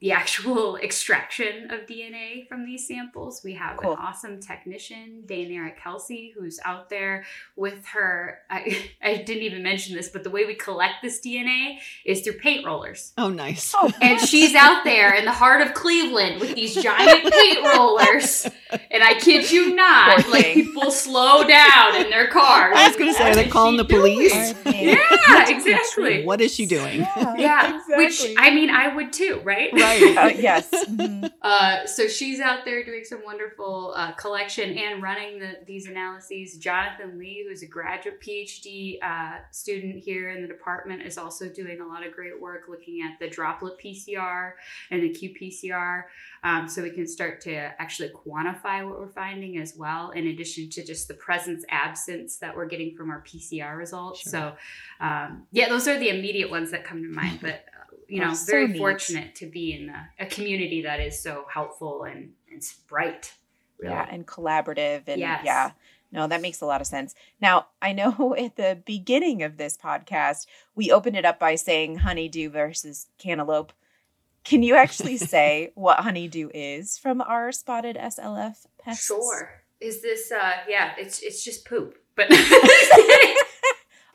the 0.00 0.12
actual 0.12 0.76
extraction 0.82 1.70
of 1.70 1.86
DNA 1.86 2.46
from 2.48 2.64
these 2.64 2.86
samples. 2.86 3.42
We 3.44 3.54
have 3.54 3.78
cool. 3.78 3.92
an 3.92 3.98
awesome 3.98 4.40
technician, 4.40 5.24
Daenerys 5.26 5.76
Kelsey, 5.76 6.32
who's 6.36 6.60
out 6.64 6.90
there 6.90 7.24
with 7.56 7.84
her. 7.86 8.40
I, 8.50 8.90
I 9.02 9.16
didn't 9.16 9.42
even 9.42 9.62
mention 9.62 9.96
this, 9.96 10.08
but 10.08 10.24
the 10.24 10.30
way 10.30 10.44
we 10.44 10.54
collect 10.54 11.02
this 11.02 11.20
DNA 11.20 11.78
is 12.04 12.20
through 12.20 12.38
paint 12.38 12.66
rollers. 12.66 13.12
Oh, 13.16 13.28
nice. 13.28 13.74
Oh, 13.76 13.90
and 14.00 14.20
she's 14.20 14.54
out 14.54 14.84
there 14.84 15.14
in 15.14 15.24
the 15.24 15.32
heart 15.32 15.60
of 15.60 15.74
Cleveland 15.74 16.40
with 16.40 16.54
these 16.54 16.74
giant 16.74 17.32
paint 17.32 17.64
rollers. 17.64 18.48
And 18.90 19.02
I 19.02 19.14
kid 19.14 19.50
you 19.50 19.74
not, 19.74 20.28
like 20.28 20.54
people 20.54 20.90
slow 20.90 21.44
down 21.44 21.96
in 21.96 22.10
their 22.10 22.28
cars. 22.28 22.74
I 22.76 22.88
was 22.88 22.96
going 22.96 23.12
to 23.12 23.18
say, 23.18 23.30
are 23.30 23.34
they 23.34 23.48
calling 23.48 23.76
the 23.76 23.84
police? 23.84 24.32
yeah, 24.64 25.48
exactly. 25.48 26.24
What 26.24 26.40
is 26.40 26.54
she 26.54 26.66
doing? 26.66 27.00
Yeah, 27.00 27.34
yeah 27.36 27.76
exactly. 27.76 27.96
which 28.04 28.34
I 28.38 28.54
mean, 28.54 28.70
I 28.70 28.94
would 28.94 29.12
too, 29.12 29.40
right? 29.44 29.72
Right 29.72 29.86
right. 29.86 30.16
Uh, 30.26 30.28
yes. 30.28 30.70
Mm-hmm. 30.72 31.26
Uh, 31.42 31.86
so 31.86 32.08
she's 32.08 32.40
out 32.40 32.64
there 32.64 32.84
doing 32.84 33.04
some 33.04 33.22
wonderful 33.24 33.92
uh, 33.96 34.12
collection 34.12 34.76
and 34.76 35.02
running 35.02 35.38
the, 35.38 35.58
these 35.66 35.86
analyses. 35.86 36.56
Jonathan 36.56 37.18
Lee, 37.18 37.44
who's 37.46 37.62
a 37.62 37.66
graduate 37.66 38.20
PhD 38.20 39.02
uh, 39.02 39.38
student 39.50 40.02
here 40.02 40.30
in 40.30 40.42
the 40.42 40.48
department, 40.48 41.02
is 41.02 41.18
also 41.18 41.48
doing 41.48 41.80
a 41.80 41.86
lot 41.86 42.06
of 42.06 42.12
great 42.12 42.40
work 42.40 42.62
looking 42.68 43.02
at 43.02 43.18
the 43.18 43.28
droplet 43.28 43.78
PCR 43.78 44.52
and 44.90 45.02
the 45.02 45.10
qPCR. 45.10 46.04
Um, 46.46 46.68
so 46.68 46.80
we 46.80 46.90
can 46.90 47.08
start 47.08 47.40
to 47.40 47.56
actually 47.56 48.10
quantify 48.10 48.88
what 48.88 49.00
we're 49.00 49.08
finding 49.08 49.58
as 49.58 49.74
well, 49.76 50.12
in 50.12 50.28
addition 50.28 50.70
to 50.70 50.84
just 50.84 51.08
the 51.08 51.14
presence 51.14 51.64
absence 51.68 52.36
that 52.36 52.54
we're 52.54 52.66
getting 52.66 52.94
from 52.94 53.10
our 53.10 53.20
PCR 53.24 53.76
results. 53.76 54.20
Sure. 54.20 54.30
So, 54.30 54.56
um, 55.00 55.48
yeah, 55.50 55.68
those 55.68 55.88
are 55.88 55.98
the 55.98 56.08
immediate 56.08 56.48
ones 56.48 56.70
that 56.70 56.84
come 56.84 57.02
to 57.02 57.08
mind. 57.08 57.40
But 57.42 57.64
you 58.08 58.20
know, 58.20 58.32
very 58.46 58.78
fortunate 58.78 59.34
to 59.36 59.46
be 59.46 59.72
in 59.72 59.88
a, 59.88 60.08
a, 60.20 60.26
community 60.26 60.82
that 60.82 61.00
is 61.00 61.20
so 61.20 61.46
helpful 61.52 62.04
and, 62.04 62.30
and 62.52 62.62
bright. 62.88 63.34
Really. 63.80 63.92
Yeah, 63.92 64.06
and 64.08 64.24
collaborative 64.24 65.08
and 65.08 65.18
Yes. 65.18 65.42
yeah. 65.44 65.72
No, 66.12 66.28
that 66.28 66.40
makes 66.40 66.60
a 66.60 66.66
lot 66.66 66.80
of 66.80 66.86
sense. 66.86 67.16
Now, 67.40 67.66
I 67.82 67.92
know 67.92 68.36
at 68.38 68.54
the 68.54 68.80
beginning 68.86 69.42
of 69.42 69.56
this 69.56 69.76
podcast, 69.76 70.46
we 70.76 70.92
opened 70.92 71.16
it 71.16 71.24
up 71.24 71.40
by 71.40 71.56
saying 71.56 71.96
honeydew 71.96 72.50
versus 72.50 73.08
cantaloupe. 73.18 73.72
Can 74.46 74.62
you 74.62 74.76
actually 74.76 75.16
say 75.16 75.72
what 75.74 75.98
honeydew 75.98 76.50
is 76.54 76.98
from 76.98 77.20
our 77.20 77.50
spotted 77.50 77.96
SLF 77.96 78.54
pests? 78.78 79.04
Sure. 79.06 79.50
Is 79.80 80.02
this 80.02 80.30
uh 80.30 80.52
yeah, 80.68 80.92
it's 80.98 81.20
it's 81.20 81.44
just 81.44 81.66
poop. 81.66 81.98
But 82.14 82.28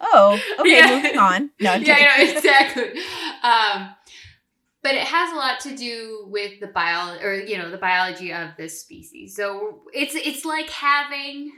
Oh, 0.04 0.40
okay, 0.60 0.78
Yeah. 0.78 0.96
moving 0.96 1.18
on. 1.18 1.52
No, 1.60 1.72
I'm 1.74 1.84
yeah. 1.86 2.14
I 2.18 2.24
exactly. 2.24 2.92
Um, 3.44 3.94
but 4.82 4.96
it 4.96 5.04
has 5.04 5.32
a 5.32 5.36
lot 5.36 5.60
to 5.62 5.76
do 5.76 6.26
with 6.28 6.60
the 6.60 6.68
bio 6.68 7.18
or 7.20 7.36
you 7.36 7.58
know 7.58 7.70
the 7.70 7.78
biology 7.78 8.34
of 8.34 8.52
this 8.58 8.82
species. 8.82 9.36
So 9.36 9.82
it's 9.94 10.16
it's 10.16 10.46
like 10.46 10.70
having 10.70 11.52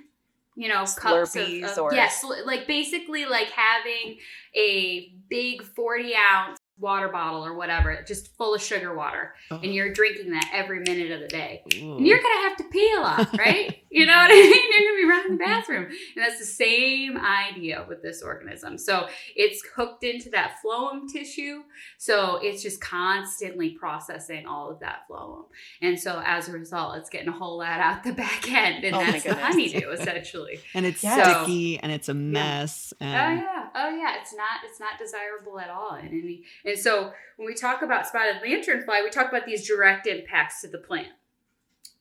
you 0.55 0.67
know 0.67 0.83
cups 0.97 1.35
of, 1.35 1.47
of 1.47 1.93
yes, 1.93 2.25
like 2.45 2.67
basically 2.67 3.25
like 3.25 3.49
having 3.51 4.17
a 4.55 5.13
big 5.29 5.61
forty 5.61 6.13
ounce 6.15 6.57
water 6.79 7.07
bottle 7.09 7.45
or 7.45 7.53
whatever, 7.55 8.03
just 8.07 8.35
full 8.35 8.55
of 8.55 8.61
sugar 8.61 8.95
water, 8.95 9.35
Oh. 9.51 9.59
and 9.63 9.73
you're 9.73 9.93
drinking 9.93 10.31
that 10.31 10.49
every 10.53 10.79
minute 10.79 11.11
of 11.11 11.21
the 11.21 11.27
day. 11.27 11.61
Ooh. 11.75 11.97
And 11.97 12.07
you're 12.07 12.21
gonna 12.21 12.47
have 12.49 12.57
to 12.57 12.63
pee 12.65 12.93
a 12.97 12.99
lot, 12.99 13.37
right? 13.37 13.77
you 13.91 14.05
know 14.07 14.13
what 14.17 14.31
I 14.31 14.33
mean? 14.33 14.53
You're 14.71 14.89
gonna 14.91 15.01
be 15.01 15.09
running 15.09 15.37
the 15.37 15.43
bathroom. 15.45 15.83
And 15.85 16.25
that's 16.25 16.39
the 16.39 16.45
same 16.45 17.17
idea 17.17 17.85
with 17.87 18.01
this 18.01 18.21
organism. 18.23 18.77
So 18.77 19.07
it's 19.35 19.63
hooked 19.75 20.03
into 20.03 20.29
that 20.31 20.55
phloem 20.65 21.07
tissue. 21.11 21.61
So 21.97 22.39
it's 22.41 22.61
just 22.63 22.81
constantly 22.81 23.71
processing 23.71 24.45
all 24.47 24.69
of 24.71 24.79
that 24.79 25.01
phloem. 25.09 25.45
And 25.81 25.99
so 25.99 26.21
as 26.25 26.49
a 26.49 26.53
result, 26.53 26.97
it's 26.97 27.09
getting 27.09 27.29
a 27.29 27.33
whole 27.33 27.59
lot 27.59 27.79
out 27.79 28.03
the 28.03 28.13
back 28.13 28.51
end. 28.51 28.83
And 28.83 28.95
Oh 28.95 28.99
that's 28.99 29.23
the 29.23 29.35
honeydew 29.35 29.89
essentially. 29.91 30.59
and 30.73 30.85
it's 30.85 31.03
Yeah. 31.03 31.43
sticky 31.43 31.79
and 31.79 31.91
it's 31.91 32.09
a 32.09 32.13
mess. 32.13 32.93
Oh 32.99 33.05
And 33.05 33.39
yeah, 33.41 33.62
oh 33.75 33.89
yeah. 33.89 34.15
It's 34.21 34.33
not 34.33 34.61
it's 34.63 34.79
not 34.79 34.99
desirable 34.99 35.59
at 35.59 35.69
all 35.69 35.95
in 35.95 36.07
any. 36.07 36.43
And 36.65 36.77
so 36.77 37.11
when 37.37 37.45
we 37.47 37.53
talk 37.53 37.81
about 37.81 38.07
spotted 38.07 38.41
lanternfly, 38.45 39.03
we 39.03 39.09
talk 39.09 39.29
about 39.29 39.45
these 39.45 39.67
direct 39.67 40.07
impacts 40.07 40.61
to 40.61 40.67
the 40.67 40.77
plant. 40.77 41.09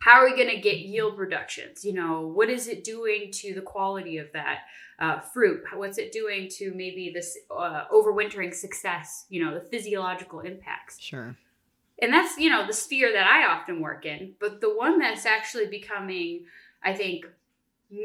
How 0.01 0.21
are 0.21 0.25
we 0.25 0.35
going 0.35 0.51
to 0.51 0.61
get 0.61 0.79
yield 0.79 1.17
reductions? 1.17 1.85
You 1.85 1.93
know, 1.93 2.27
what 2.27 2.51
is 2.51 2.67
it 2.67 2.83
doing 2.83 3.31
to 3.35 3.55
the 3.55 3.61
quality 3.61 4.19
of 4.19 4.33
that 4.33 4.63
uh, 4.99 5.21
fruit? 5.21 5.63
What's 5.75 5.97
it 5.97 6.11
doing 6.11 6.49
to 6.57 6.73
maybe 6.75 7.13
this 7.15 7.39
uh, 7.49 7.85
overwintering 7.93 8.53
success? 8.53 9.27
You 9.29 9.45
know, 9.45 9.55
the 9.55 9.61
physiological 9.61 10.41
impacts. 10.41 11.01
Sure. 11.01 11.37
And 12.01 12.13
that's, 12.13 12.37
you 12.37 12.51
know, 12.51 12.67
the 12.67 12.73
sphere 12.73 13.13
that 13.13 13.29
I 13.29 13.47
often 13.47 13.81
work 13.81 14.05
in. 14.05 14.33
But 14.41 14.61
the 14.61 14.75
one 14.75 14.99
that's 14.99 15.25
actually 15.25 15.67
becoming, 15.67 16.47
I 16.83 16.95
think, 16.95 17.27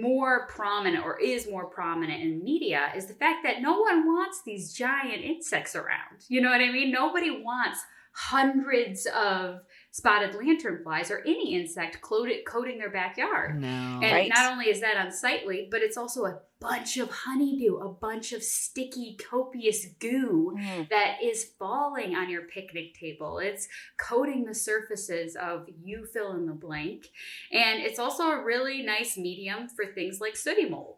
more 0.02 0.48
prominent 0.48 1.04
or 1.06 1.20
is 1.20 1.50
more 1.50 1.66
prominent 1.66 2.22
in 2.22 2.44
media 2.44 2.92
is 2.96 3.06
the 3.06 3.14
fact 3.14 3.40
that 3.44 3.62
no 3.62 3.80
one 3.80 4.06
wants 4.06 4.42
these 4.46 4.74
giant 4.74 5.24
insects 5.24 5.76
around. 5.76 6.26
You 6.28 6.42
know 6.42 6.50
what 6.50 6.62
I 6.62 6.72
mean? 6.72 6.92
Nobody 6.92 7.32
wants 7.32 7.80
hundreds 8.12 9.06
of 9.08 9.62
spotted 9.98 10.32
lanternflies 10.34 11.10
or 11.10 11.22
any 11.22 11.56
insect 11.56 12.02
coating 12.02 12.78
their 12.78 12.92
backyard. 12.92 13.60
No. 13.60 13.68
And 13.68 14.04
Right. 14.04 14.30
not 14.32 14.52
only 14.52 14.70
is 14.70 14.80
that 14.82 14.96
unsightly, 15.04 15.68
but 15.72 15.82
it's 15.82 15.98
also 15.98 16.26
a 16.26 16.40
bunch 16.60 16.98
of 16.98 17.10
honeydew, 17.10 17.78
a 17.78 17.90
bunch 17.90 18.32
of 18.32 18.44
sticky, 18.44 19.16
copious 19.18 19.88
goo 20.00 20.56
Mm. 20.56 20.88
that 20.90 21.18
is 21.24 21.46
falling 21.58 22.16
on 22.16 22.30
your 22.30 22.44
picnic 22.44 22.94
table. 22.94 23.40
It's 23.40 23.68
coating 23.98 24.46
the 24.46 24.54
surfaces 24.54 25.36
of 25.36 25.68
you 25.84 26.06
fill 26.06 26.34
in 26.34 26.46
the 26.46 26.54
blank. 26.54 27.10
And 27.52 27.82
it's 27.82 27.98
also 27.98 28.30
a 28.30 28.44
really 28.44 28.84
nice 28.84 29.18
medium 29.18 29.68
for 29.68 29.86
things 29.88 30.22
like 30.22 30.36
sooty 30.36 30.70
mold. 30.70 30.98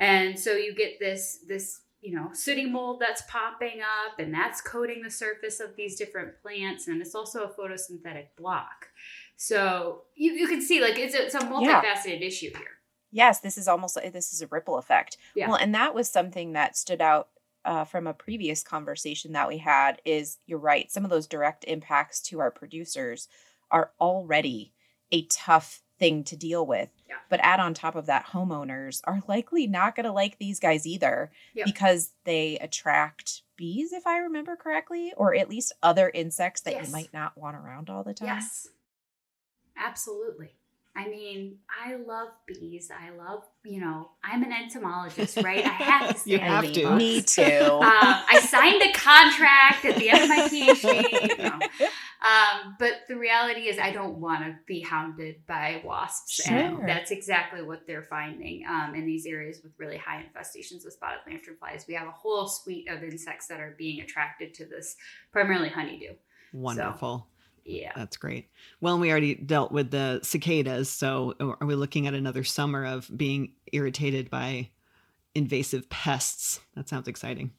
And 0.00 0.36
so 0.36 0.54
you 0.56 0.74
get 0.74 0.98
this 0.98 1.44
this 1.46 1.81
you 2.02 2.14
know, 2.14 2.30
sooty 2.32 2.66
mold 2.66 3.00
that's 3.00 3.22
popping 3.28 3.80
up 3.80 4.18
and 4.18 4.34
that's 4.34 4.60
coating 4.60 5.02
the 5.02 5.10
surface 5.10 5.60
of 5.60 5.76
these 5.76 5.96
different 5.96 6.30
plants. 6.42 6.88
And 6.88 7.00
it's 7.00 7.14
also 7.14 7.44
a 7.44 7.48
photosynthetic 7.48 8.26
block. 8.36 8.88
So 9.36 10.02
you, 10.16 10.32
you 10.32 10.48
can 10.48 10.60
see 10.60 10.80
like 10.80 10.98
it's 10.98 11.14
a, 11.14 11.26
it's 11.26 11.34
a 11.36 11.38
multifaceted 11.38 12.20
issue 12.20 12.50
here. 12.50 12.78
Yes, 13.12 13.40
this 13.40 13.56
is 13.56 13.68
almost 13.68 13.96
this 14.12 14.32
is 14.32 14.42
a 14.42 14.48
ripple 14.48 14.78
effect. 14.78 15.16
Yeah. 15.36 15.48
Well, 15.48 15.58
and 15.58 15.74
that 15.74 15.94
was 15.94 16.08
something 16.08 16.54
that 16.54 16.76
stood 16.76 17.00
out 17.00 17.28
uh, 17.64 17.84
from 17.84 18.08
a 18.08 18.14
previous 18.14 18.64
conversation 18.64 19.32
that 19.32 19.46
we 19.46 19.58
had. 19.58 20.00
Is 20.04 20.38
you're 20.46 20.58
right, 20.58 20.90
some 20.90 21.04
of 21.04 21.10
those 21.10 21.28
direct 21.28 21.64
impacts 21.68 22.20
to 22.22 22.40
our 22.40 22.50
producers 22.50 23.28
are 23.70 23.92
already 24.00 24.72
a 25.12 25.26
tough 25.26 25.82
thing 25.98 26.24
to 26.24 26.36
deal 26.36 26.66
with. 26.66 26.88
Yeah. 27.12 27.18
But 27.28 27.40
add 27.42 27.60
on 27.60 27.74
top 27.74 27.94
of 27.94 28.06
that, 28.06 28.26
homeowners 28.26 29.00
are 29.04 29.22
likely 29.28 29.66
not 29.66 29.94
going 29.94 30.04
to 30.06 30.12
like 30.12 30.38
these 30.38 30.58
guys 30.58 30.86
either 30.86 31.30
Yeah. 31.54 31.64
because 31.66 32.12
they 32.24 32.56
attract 32.58 33.42
bees, 33.56 33.92
if 33.92 34.06
I 34.06 34.18
remember 34.18 34.56
correctly, 34.56 35.12
or 35.16 35.34
at 35.34 35.48
least 35.50 35.72
other 35.82 36.10
insects 36.14 36.62
that 36.62 36.72
Yes. 36.74 36.86
you 36.86 36.92
might 36.92 37.12
not 37.12 37.36
want 37.36 37.56
around 37.56 37.90
all 37.90 38.02
the 38.02 38.14
time. 38.14 38.28
Yes. 38.28 38.68
Absolutely. 39.76 40.52
I 40.94 41.08
mean, 41.08 41.56
I 41.70 41.94
love 41.94 42.28
bees. 42.46 42.90
I 42.90 43.10
love, 43.16 43.44
you 43.64 43.80
know, 43.80 44.10
I'm 44.22 44.42
an 44.42 44.52
entomologist, 44.52 45.38
right? 45.38 45.64
I 45.64 45.68
have 45.68 46.22
to 46.24 46.30
You 46.30 46.38
have 46.38 46.64
on 46.66 46.72
to. 46.72 46.82
bugs. 46.82 46.98
Me 46.98 47.22
too. 47.22 47.42
Um, 47.42 47.80
I 47.82 48.40
signed 48.46 48.82
a 48.82 48.92
contract 48.92 49.86
at 49.86 49.96
the 49.96 50.10
end 50.10 50.22
of 50.24 50.28
my 50.28 50.48
PhD. 50.48 51.30
You 51.38 51.48
know. 51.48 51.58
um, 52.22 52.76
but 52.78 53.00
the 53.08 53.16
reality 53.16 53.62
is, 53.62 53.78
I 53.78 53.90
don't 53.92 54.18
want 54.18 54.44
to 54.44 54.56
be 54.66 54.80
hounded 54.80 55.44
by 55.46 55.82
wasps, 55.84 56.44
Sure. 56.44 56.56
and 56.56 56.88
that's 56.88 57.10
exactly 57.10 57.62
what 57.62 57.86
they're 57.86 58.04
finding 58.04 58.64
um, 58.68 58.94
in 58.94 59.04
these 59.06 59.26
areas 59.26 59.60
with 59.62 59.72
really 59.78 59.96
high 59.96 60.22
infestations 60.22 60.86
of 60.86 60.92
spotted 60.92 61.20
lanternflies. 61.28 61.86
We 61.88 61.94
have 61.94 62.06
a 62.08 62.12
whole 62.12 62.46
suite 62.46 62.88
of 62.88 63.02
insects 63.02 63.48
that 63.48 63.60
are 63.60 63.74
being 63.76 64.00
attracted 64.00 64.54
to 64.54 64.64
this, 64.66 64.96
primarily 65.32 65.68
honeydew. 65.68 66.14
Wonderful. 66.52 67.26
Yeah. 67.64 67.92
That's 67.96 68.16
great. 68.16 68.48
Well, 68.80 68.98
we 68.98 69.10
already 69.10 69.34
dealt 69.34 69.72
with 69.72 69.90
the 69.90 70.20
cicadas, 70.22 70.90
so 70.90 71.34
are 71.40 71.66
we 71.66 71.74
looking 71.74 72.06
at 72.06 72.14
another 72.14 72.44
summer 72.44 72.84
of 72.84 73.10
being 73.16 73.52
irritated 73.72 74.30
by 74.30 74.70
invasive 75.34 75.88
pests? 75.90 76.60
That 76.74 76.88
sounds 76.88 77.08
exciting. 77.08 77.52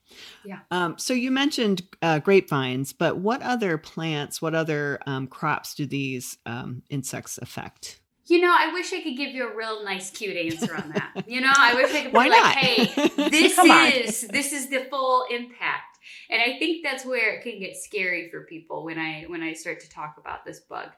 Yeah. 0.45 0.59
Um, 0.71 0.97
so 0.97 1.13
you 1.13 1.31
mentioned 1.31 1.83
uh, 2.01 2.19
grapevines, 2.19 2.93
but 2.93 3.17
what 3.17 3.41
other 3.41 3.77
plants, 3.77 4.41
what 4.41 4.55
other 4.55 4.99
um, 5.05 5.27
crops 5.27 5.73
do 5.73 5.85
these 5.85 6.37
um, 6.45 6.83
insects 6.89 7.37
affect? 7.37 7.99
You 8.27 8.39
know, 8.39 8.55
I 8.57 8.71
wish 8.71 8.93
I 8.93 9.01
could 9.01 9.17
give 9.17 9.35
you 9.35 9.49
a 9.49 9.55
real 9.55 9.83
nice, 9.83 10.09
cute 10.09 10.37
answer 10.37 10.73
on 10.75 10.89
that. 10.89 11.25
You 11.27 11.41
know, 11.41 11.51
I 11.55 11.75
wish 11.75 11.93
I 11.93 12.03
could 12.03 12.11
be 12.11 12.17
Why 12.17 12.27
like, 12.27 12.41
not? 12.41 12.55
"Hey, 12.55 13.09
this 13.29 13.57
is 13.59 14.27
this 14.29 14.53
is 14.53 14.69
the 14.69 14.87
full 14.89 15.25
impact." 15.29 15.92
And 16.29 16.41
I 16.41 16.57
think 16.59 16.83
that's 16.83 17.05
where 17.05 17.35
it 17.35 17.43
can 17.43 17.59
get 17.59 17.75
scary 17.75 18.29
for 18.29 18.45
people 18.45 18.83
when 18.83 18.97
I 18.97 19.23
when 19.27 19.41
I 19.41 19.53
start 19.53 19.79
to 19.81 19.89
talk 19.89 20.15
about 20.17 20.45
this 20.45 20.61
bug. 20.61 20.89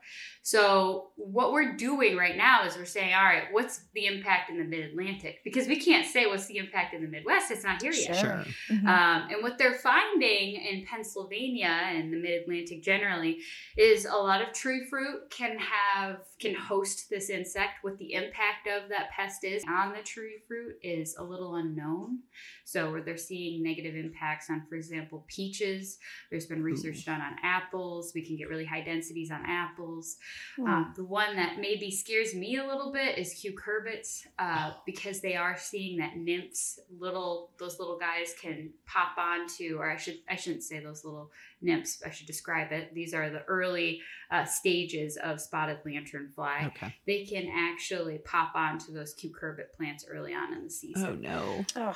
So 0.42 1.12
what 1.16 1.52
we're 1.52 1.74
doing 1.76 2.16
right 2.16 2.38
now 2.38 2.66
is 2.66 2.78
we're 2.78 2.86
saying, 2.86 3.14
"All 3.14 3.24
right, 3.24 3.46
what's 3.52 3.86
the 3.94 4.06
impact 4.06 4.50
in 4.50 4.58
the 4.58 4.64
Mid 4.64 4.86
Atlantic?" 4.86 5.42
Because 5.44 5.68
we 5.68 5.80
can't 5.80 6.06
say 6.06 6.26
what's 6.28 6.46
the 6.46 6.58
impact 6.58 6.94
in 6.94 7.02
the 7.02 7.08
Midwest; 7.08 7.52
it's 7.52 7.64
not 7.64 7.82
here 7.82 7.92
yet. 7.92 8.16
Sure. 8.16 8.46
Mhm. 8.70 8.88
Um, 8.88 9.30
and 9.32 9.44
what 9.44 9.58
they're 9.58 9.74
finding 9.74 10.56
in 10.56 10.86
Pennsylvania 10.86 11.68
and 11.68 12.12
the 12.14 12.18
Mid 12.18 12.42
Atlantic 12.42 12.84
generally 12.84 13.40
is 13.78 14.06
a 14.06 14.14
lot 14.16 14.42
of 14.42 14.54
tree 14.54 14.86
fruit 14.90 15.30
can 15.30 15.58
have 15.58 16.20
can 16.40 16.54
host 16.54 17.10
this 17.10 17.30
insect. 17.30 17.84
What 17.84 17.98
the 17.98 18.14
impact 18.14 18.68
of 18.68 18.90
that 18.90 19.12
pest 19.12 19.44
is 19.44 19.64
on 19.68 19.94
the 19.94 20.02
tree 20.04 20.40
fruit 20.48 20.78
is 20.82 21.16
a 21.18 21.24
little 21.24 21.56
unknown. 21.56 22.20
So 22.64 22.92
where 22.92 23.02
they're 23.02 23.18
seeing 23.18 23.64
negative 23.64 23.96
impacts 23.96 24.50
on, 24.50 24.66
for 24.68 24.76
example, 24.96 25.26
peaches. 25.28 25.98
There's 26.30 26.46
been 26.46 26.64
research 26.64 27.06
done 27.06 27.22
on 27.22 27.36
apples. 27.44 28.12
We 28.16 28.26
can 28.26 28.38
get 28.38 28.50
really 28.50 28.66
high 28.66 28.82
densities 28.82 29.32
on 29.32 29.44
apples. 29.46 30.18
Hmm. 30.56 30.66
Um, 30.66 30.94
the 30.96 31.04
one 31.04 31.36
that 31.36 31.60
maybe 31.60 31.92
scares 31.92 32.34
me 32.34 32.58
a 32.58 32.66
little 32.66 32.92
bit 32.92 33.18
is 33.18 33.34
cucurbits 33.34 34.26
uh, 34.40 34.74
because 34.86 35.22
they 35.22 35.36
are 35.36 35.58
seeing 35.58 35.98
that 36.00 36.18
nymphs, 36.18 36.80
little 37.00 37.52
those 37.60 37.80
little 37.80 37.98
guys 37.98 38.34
can 38.42 38.72
pop 38.86 39.18
onto, 39.18 39.78
or 39.78 39.90
I 39.90 39.98
should 39.98 40.20
I 40.30 40.36
shouldn't 40.36 40.64
say 40.64 40.80
those 40.80 41.04
little 41.04 41.32
nymphs. 41.62 42.02
I 42.06 42.10
should 42.10 42.28
describe 42.28 42.72
it. 42.72 42.94
These 42.94 43.14
are 43.14 43.30
the 43.30 43.44
early 43.44 44.02
uh, 44.32 44.46
stages 44.46 45.18
of 45.18 45.42
spotted 45.42 45.80
lanternfly. 45.86 46.68
Okay. 46.68 46.96
They 47.06 47.26
can 47.26 47.48
actually 47.54 48.20
pop 48.20 48.56
onto 48.56 48.94
those 48.94 49.14
cucurbit 49.16 49.74
plants 49.76 50.06
early 50.10 50.34
on 50.34 50.54
in 50.54 50.64
the 50.64 50.70
season. 50.70 51.06
Oh 51.06 51.16
no. 51.16 51.66
Ugh. 51.76 51.96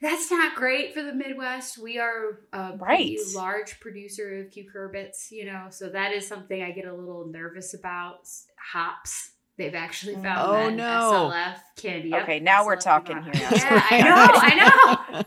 That's 0.00 0.30
not 0.30 0.54
great 0.54 0.94
for 0.94 1.02
the 1.02 1.12
Midwest. 1.12 1.76
We 1.78 1.98
are 1.98 2.40
um, 2.52 2.60
a 2.72 2.76
Right. 2.76 3.16
pretty 3.16 3.34
large 3.34 3.80
producer 3.80 4.40
of 4.40 4.50
cucurbits, 4.50 5.30
you 5.32 5.44
know, 5.46 5.66
so 5.70 5.88
that 5.88 6.12
is 6.12 6.26
something 6.26 6.62
I 6.62 6.70
get 6.70 6.84
a 6.86 6.94
little 6.94 7.26
nervous 7.26 7.74
about. 7.74 8.28
Hops. 8.72 9.32
They've 9.56 9.74
actually 9.74 10.14
mm. 10.14 10.22
found 10.22 10.38
Oh, 10.50 10.52
that 10.68 10.72
no. 10.74 11.30
SLF 11.32 11.56
can. 11.82 12.06
Yep, 12.06 12.22
Okay, 12.22 12.38
now 12.38 12.64
we're 12.64 12.76
talking 12.76 13.20
here. 13.24 13.32
Yeah, 13.34 13.86
I 13.90 14.02
know, 14.02 14.28
I 14.34 15.14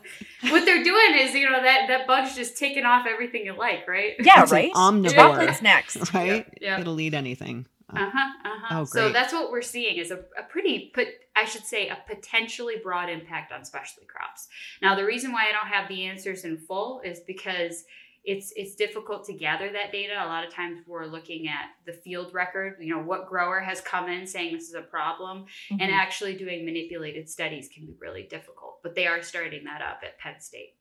know. 0.45 0.51
What 0.51 0.63
they're 0.65 0.83
doing 0.85 1.15
is, 1.17 1.33
you 1.33 1.49
know, 1.49 1.61
that 1.61 1.87
that 1.89 2.07
bug's 2.07 2.33
just 2.33 2.57
taking 2.57 2.85
off 2.85 3.05
everything 3.09 3.43
you 3.43 3.53
like, 3.57 3.85
right? 3.89 4.13
Yeah, 4.19 4.43
It's 4.43 4.51
right. 4.53 4.71
omnivore. 4.73 5.13
Chocolate's 5.15 5.61
next. 5.61 6.13
Right? 6.13 6.47
Yeah. 6.61 6.79
It'll 6.79 6.99
eat 7.01 7.13
anything. 7.13 7.65
Uh 7.95 8.09
huh. 8.13 8.31
Uh 8.45 8.59
huh. 8.61 8.79
Oh, 8.79 8.83
so 8.85 9.11
that's 9.11 9.33
what 9.33 9.51
we're 9.51 9.61
seeing 9.61 9.97
is 9.97 10.11
a, 10.11 10.19
a 10.37 10.43
pretty, 10.49 10.91
but 10.95 11.07
I 11.35 11.45
should 11.45 11.65
say, 11.65 11.89
a 11.89 11.97
potentially 12.07 12.75
broad 12.83 13.09
impact 13.09 13.51
on 13.51 13.65
specialty 13.65 14.07
crops. 14.07 14.47
Now, 14.81 14.95
the 14.95 15.05
reason 15.05 15.31
why 15.31 15.47
I 15.49 15.51
don't 15.51 15.67
have 15.71 15.87
the 15.87 16.05
answers 16.05 16.43
in 16.45 16.57
full 16.57 17.01
is 17.03 17.19
because 17.27 17.83
it's 18.23 18.53
it's 18.55 18.75
difficult 18.75 19.25
to 19.25 19.33
gather 19.33 19.71
that 19.71 19.91
data. 19.91 20.13
A 20.23 20.27
lot 20.27 20.45
of 20.45 20.53
times 20.53 20.81
we're 20.85 21.05
looking 21.07 21.47
at 21.47 21.71
the 21.87 21.93
field 21.93 22.33
record, 22.35 22.77
you 22.79 22.95
know, 22.95 23.01
what 23.01 23.27
grower 23.27 23.59
has 23.59 23.81
come 23.81 24.09
in 24.09 24.27
saying 24.27 24.53
this 24.53 24.69
is 24.69 24.75
a 24.75 24.81
problem, 24.81 25.45
and 25.71 25.81
Mhm. 25.81 25.91
actually 25.91 26.37
doing 26.37 26.63
manipulated 26.65 27.27
studies 27.29 27.67
can 27.73 27.87
be 27.87 27.95
really 27.99 28.23
difficult. 28.23 28.79
But 28.83 28.93
they 28.93 29.07
are 29.07 29.21
starting 29.23 29.63
that 29.63 29.81
up 29.81 30.01
at 30.03 30.19
Penn 30.19 30.39
State. 30.39 30.75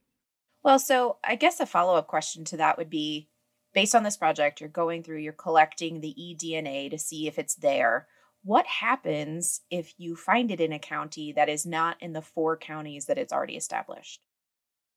Well, 0.63 0.79
so 0.79 1.17
I 1.25 1.37
guess 1.37 1.61
a 1.61 1.67
follow 1.67 1.95
up 1.95 2.07
question 2.09 2.45
to 2.47 2.59
that 2.59 2.77
would 2.77 2.91
be 2.91 3.31
based 3.73 3.95
on 3.95 4.03
this 4.03 4.17
project, 4.17 4.61
you're 4.61 4.69
going 4.69 5.03
through, 5.03 5.19
you're 5.19 5.33
collecting 5.33 6.01
the 6.01 6.15
eDNA 6.19 6.91
to 6.91 6.99
see 6.99 7.27
if 7.27 7.39
it's 7.39 7.55
there. 7.55 8.07
What 8.43 8.67
happens 8.67 9.61
if 9.71 9.95
you 9.99 10.17
find 10.17 10.51
it 10.51 10.61
in 10.61 10.73
a 10.73 10.79
county 10.79 11.33
that 11.33 11.49
is 11.49 11.67
not 11.67 11.97
in 12.01 12.13
the 12.13 12.23
four 12.23 12.57
counties 12.57 13.07
that 13.07 13.19
it's 13.19 13.33
already 13.33 13.57
established? 13.57 14.21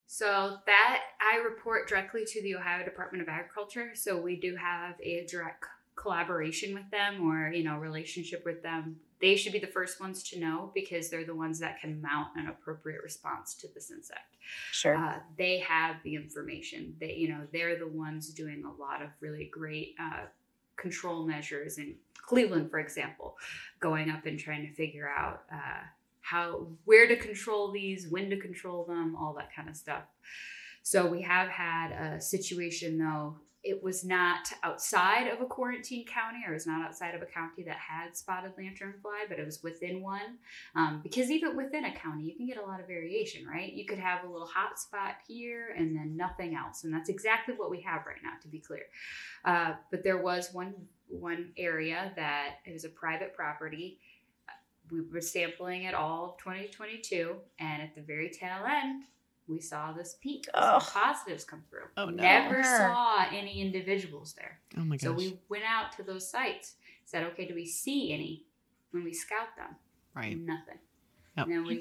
So 0.07 0.57
that 0.65 1.01
I 1.19 1.37
report 1.37 1.89
directly 1.89 2.23
to 2.25 2.41
the 2.41 2.55
Ohio 2.55 2.85
Department 2.85 3.21
of 3.21 3.29
Agriculture. 3.29 3.91
So 3.95 4.19
we 4.19 4.39
do 4.39 4.55
have 4.55 4.95
a 5.01 5.25
direct 5.29 5.65
collaboration 5.95 6.73
with 6.73 6.89
them 6.91 7.27
or, 7.27 7.51
you 7.51 7.63
know, 7.63 7.77
relationship 7.77 8.43
with 8.45 8.63
them. 8.63 8.97
They 9.23 9.37
should 9.37 9.53
be 9.53 9.59
the 9.59 9.67
first 9.67 10.01
ones 10.01 10.21
to 10.29 10.39
know 10.39 10.69
because 10.75 11.09
they're 11.09 11.23
the 11.23 11.33
ones 11.33 11.57
that 11.59 11.79
can 11.79 12.01
mount 12.01 12.31
an 12.35 12.49
appropriate 12.49 13.01
response 13.01 13.55
to 13.61 13.67
this 13.73 13.89
insect. 13.89 14.35
Sure. 14.73 14.97
Uh, 14.97 15.19
they 15.37 15.59
have 15.59 15.95
the 16.03 16.13
information. 16.15 16.93
They, 16.99 17.13
you 17.13 17.29
know, 17.29 17.47
they're 17.53 17.79
the 17.79 17.87
ones 17.87 18.33
doing 18.33 18.65
a 18.65 18.81
lot 18.81 19.01
of 19.01 19.07
really 19.21 19.45
great 19.45 19.95
uh, 19.97 20.25
control 20.75 21.25
measures 21.25 21.77
in 21.77 21.95
Cleveland, 22.17 22.69
for 22.69 22.79
example, 22.79 23.37
going 23.79 24.09
up 24.09 24.25
and 24.25 24.37
trying 24.37 24.67
to 24.67 24.73
figure 24.73 25.09
out 25.09 25.43
uh, 25.49 25.83
how, 26.19 26.67
where 26.83 27.07
to 27.07 27.15
control 27.15 27.71
these, 27.71 28.09
when 28.09 28.29
to 28.29 28.37
control 28.37 28.83
them, 28.83 29.15
all 29.15 29.33
that 29.35 29.55
kind 29.55 29.69
of 29.69 29.77
stuff. 29.77 30.03
So 30.81 31.07
we 31.07 31.21
have 31.21 31.47
had 31.47 31.91
a 31.93 32.19
situation 32.19 32.97
though. 32.97 33.37
It 33.63 33.81
was 33.81 34.03
not 34.03 34.51
outside 34.63 35.27
of 35.27 35.39
a 35.39 35.45
quarantine 35.45 36.05
county, 36.05 36.39
or 36.45 36.51
it 36.51 36.55
was 36.55 36.67
not 36.67 36.85
outside 36.85 37.15
of 37.15 37.21
a 37.21 37.25
county 37.25 37.63
that 37.63 37.77
had 37.77 38.15
spotted 38.15 38.51
lanternfly, 38.57 39.29
but 39.29 39.39
it 39.39 39.45
was 39.45 39.63
within 39.63 40.01
one. 40.01 40.37
Um, 40.75 40.99
because 41.01 41.31
even 41.31 41.55
within 41.55 41.85
a 41.85 41.93
county, 41.93 42.25
you 42.25 42.35
can 42.35 42.45
get 42.45 42.57
a 42.57 42.61
lot 42.61 42.79
of 42.79 42.87
variation, 42.87 43.47
right? 43.47 43.71
You 43.71 43.85
could 43.85 43.99
have 43.99 44.23
a 44.23 44.27
little 44.27 44.47
hot 44.47 44.79
spot 44.79 45.15
here 45.27 45.73
and 45.77 45.95
then 45.95 46.17
nothing 46.17 46.55
else, 46.55 46.83
and 46.83 46.93
that's 46.93 47.09
exactly 47.09 47.55
what 47.55 47.69
we 47.69 47.81
have 47.81 48.05
right 48.05 48.21
now, 48.23 48.33
to 48.41 48.47
be 48.47 48.59
clear. 48.59 48.83
Uh, 49.45 49.73
but 49.91 50.03
there 50.03 50.21
was 50.21 50.53
one 50.53 50.73
one 51.09 51.51
area 51.57 52.11
that 52.15 52.55
it 52.65 52.73
was 52.73 52.85
a 52.85 52.89
private 52.89 53.35
property. 53.35 53.99
We 54.91 55.01
were 55.01 55.21
sampling 55.21 55.83
it 55.83 55.93
all 55.93 56.31
of 56.31 56.37
2022, 56.37 57.35
and 57.59 57.81
at 57.81 57.95
the 57.95 58.01
very 58.01 58.29
tail 58.29 58.65
end, 58.67 59.03
we 59.47 59.59
saw 59.59 59.91
this 59.91 60.15
peak. 60.21 60.45
of 60.53 60.83
positives 60.91 61.43
come 61.43 61.63
through. 61.69 61.85
Oh, 61.97 62.05
no. 62.05 62.23
Never 62.23 62.63
saw 62.63 63.25
any 63.31 63.61
individuals 63.61 64.33
there. 64.33 64.59
Oh 64.77 64.81
my 64.83 64.95
gosh. 64.97 65.03
So 65.03 65.13
we 65.13 65.39
went 65.49 65.63
out 65.67 65.91
to 65.97 66.03
those 66.03 66.29
sites, 66.29 66.75
said, 67.05 67.23
okay, 67.31 67.45
do 67.47 67.53
we 67.55 67.65
see 67.65 68.13
any 68.13 68.45
when 68.91 69.03
we 69.03 69.13
scout 69.13 69.55
them? 69.57 69.75
right. 70.15 70.37
Nothing. 70.39 70.77
Yep. 71.35 71.47
And 71.47 71.55
then 71.55 71.63
we 71.65 71.79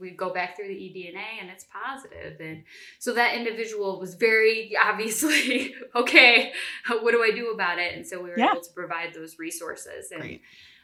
we 0.00 0.10
go 0.12 0.32
back 0.32 0.54
through 0.56 0.68
the 0.68 0.74
eDNA 0.74 1.40
and 1.40 1.50
it's 1.50 1.66
positive, 1.72 2.40
and 2.40 2.62
so 3.00 3.12
that 3.14 3.34
individual 3.34 3.98
was 3.98 4.14
very 4.14 4.76
obviously 4.80 5.74
okay. 5.96 6.52
What 6.88 7.10
do 7.10 7.20
I 7.20 7.32
do 7.32 7.50
about 7.50 7.80
it? 7.80 7.96
And 7.96 8.06
so 8.06 8.22
we 8.22 8.30
were 8.30 8.38
Yeah. 8.38 8.52
able 8.52 8.60
to 8.60 8.72
provide 8.72 9.12
those 9.12 9.40
resources 9.40 10.12
and 10.12 10.38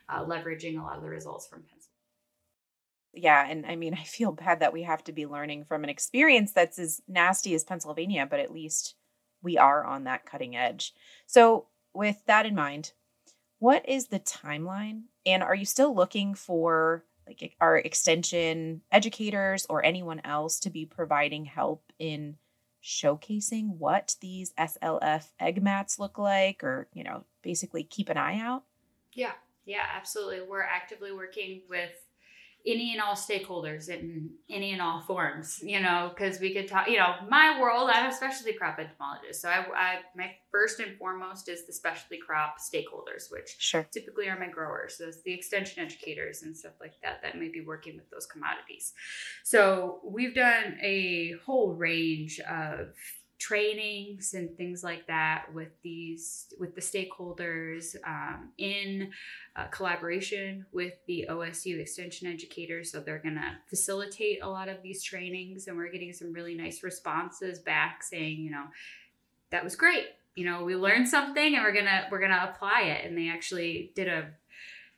uh, 0.08 0.24
leveraging 0.24 0.80
a 0.80 0.82
lot 0.82 0.96
of 0.96 1.04
the 1.04 1.08
results 1.08 1.46
from 1.46 1.60
Pennsylvania. 1.62 1.77
Yeah, 3.18 3.46
and 3.48 3.66
I 3.66 3.76
mean, 3.76 3.94
I 4.00 4.04
feel 4.04 4.32
bad 4.32 4.60
that 4.60 4.72
we 4.72 4.82
have 4.82 5.04
to 5.04 5.12
be 5.12 5.26
learning 5.26 5.64
from 5.64 5.84
an 5.84 5.90
experience 5.90 6.52
that's 6.52 6.78
as 6.78 7.02
nasty 7.08 7.54
as 7.54 7.64
Pennsylvania, 7.64 8.26
but 8.28 8.40
at 8.40 8.52
least 8.52 8.94
we 9.42 9.58
are 9.58 9.84
on 9.84 10.04
that 10.04 10.26
cutting 10.26 10.56
edge. 10.56 10.94
So, 11.26 11.66
with 11.94 12.24
that 12.26 12.46
in 12.46 12.54
mind, 12.54 12.92
what 13.58 13.88
is 13.88 14.08
the 14.08 14.20
timeline? 14.20 15.02
And 15.26 15.42
are 15.42 15.54
you 15.54 15.64
still 15.64 15.94
looking 15.94 16.34
for 16.34 17.04
like 17.26 17.56
our 17.60 17.76
extension 17.76 18.82
educators 18.90 19.66
or 19.68 19.84
anyone 19.84 20.20
else 20.24 20.60
to 20.60 20.70
be 20.70 20.86
providing 20.86 21.44
help 21.44 21.92
in 21.98 22.36
showcasing 22.82 23.76
what 23.76 24.16
these 24.20 24.52
SLF 24.54 25.26
egg 25.40 25.62
mats 25.62 25.98
look 25.98 26.18
like 26.18 26.62
or, 26.62 26.88
you 26.94 27.04
know, 27.04 27.24
basically 27.42 27.82
keep 27.82 28.08
an 28.08 28.16
eye 28.16 28.38
out? 28.38 28.64
Yeah, 29.12 29.32
yeah, 29.64 29.84
absolutely. 29.94 30.40
We're 30.40 30.62
actively 30.62 31.12
working 31.12 31.62
with 31.68 31.90
any 32.68 32.92
and 32.92 33.00
all 33.00 33.14
stakeholders 33.14 33.88
in 33.88 34.30
any 34.50 34.72
and 34.72 34.82
all 34.82 35.00
forms, 35.00 35.60
you 35.62 35.80
know, 35.80 36.12
because 36.14 36.38
we 36.38 36.52
could 36.52 36.68
talk, 36.68 36.88
you 36.88 36.98
know, 36.98 37.14
my 37.28 37.58
world, 37.60 37.90
I'm 37.92 38.10
a 38.10 38.14
specialty 38.14 38.52
crop 38.52 38.78
entomologist. 38.78 39.40
So 39.40 39.48
I, 39.48 39.64
I, 39.74 39.94
my 40.14 40.32
first 40.50 40.78
and 40.78 40.96
foremost 40.98 41.48
is 41.48 41.66
the 41.66 41.72
specialty 41.72 42.18
crop 42.18 42.56
stakeholders, 42.58 43.30
which 43.30 43.56
Sure. 43.58 43.86
typically 43.90 44.28
are 44.28 44.38
my 44.38 44.48
growers, 44.48 44.98
so 44.98 45.08
it's 45.08 45.22
the 45.22 45.32
extension 45.32 45.82
educators 45.82 46.42
and 46.42 46.56
stuff 46.56 46.74
like 46.80 46.94
that 47.02 47.22
that 47.22 47.38
may 47.38 47.48
be 47.48 47.62
working 47.62 47.96
with 47.96 48.10
those 48.10 48.26
commodities. 48.26 48.92
So 49.44 50.00
we've 50.04 50.34
done 50.34 50.78
a 50.82 51.34
whole 51.46 51.74
range 51.74 52.38
of 52.40 52.88
trainings 53.38 54.34
and 54.34 54.56
things 54.56 54.82
like 54.82 55.06
that 55.06 55.46
with 55.54 55.70
these 55.82 56.52
with 56.58 56.74
the 56.74 56.80
stakeholders 56.80 57.94
um, 58.04 58.50
in 58.58 59.10
uh, 59.56 59.66
collaboration 59.66 60.66
with 60.72 60.94
the 61.06 61.26
OSU 61.30 61.78
extension 61.80 62.26
educators. 62.26 62.90
So 62.90 63.00
they're 63.00 63.20
going 63.20 63.36
to 63.36 63.56
facilitate 63.68 64.40
a 64.42 64.48
lot 64.48 64.68
of 64.68 64.82
these 64.82 65.02
trainings, 65.02 65.68
and 65.68 65.76
we're 65.76 65.90
getting 65.90 66.12
some 66.12 66.32
really 66.32 66.54
nice 66.54 66.82
responses 66.82 67.60
back 67.60 68.02
saying, 68.02 68.40
you 68.40 68.50
know, 68.50 68.64
that 69.50 69.62
was 69.62 69.76
great. 69.76 70.06
You 70.34 70.44
know, 70.44 70.64
we 70.64 70.76
learned 70.76 71.08
something, 71.08 71.54
and 71.54 71.64
we're 71.64 71.74
gonna 71.74 72.06
we're 72.10 72.20
gonna 72.20 72.52
apply 72.52 72.82
it. 72.82 73.06
And 73.06 73.16
they 73.16 73.28
actually 73.28 73.92
did 73.94 74.08
a 74.08 74.30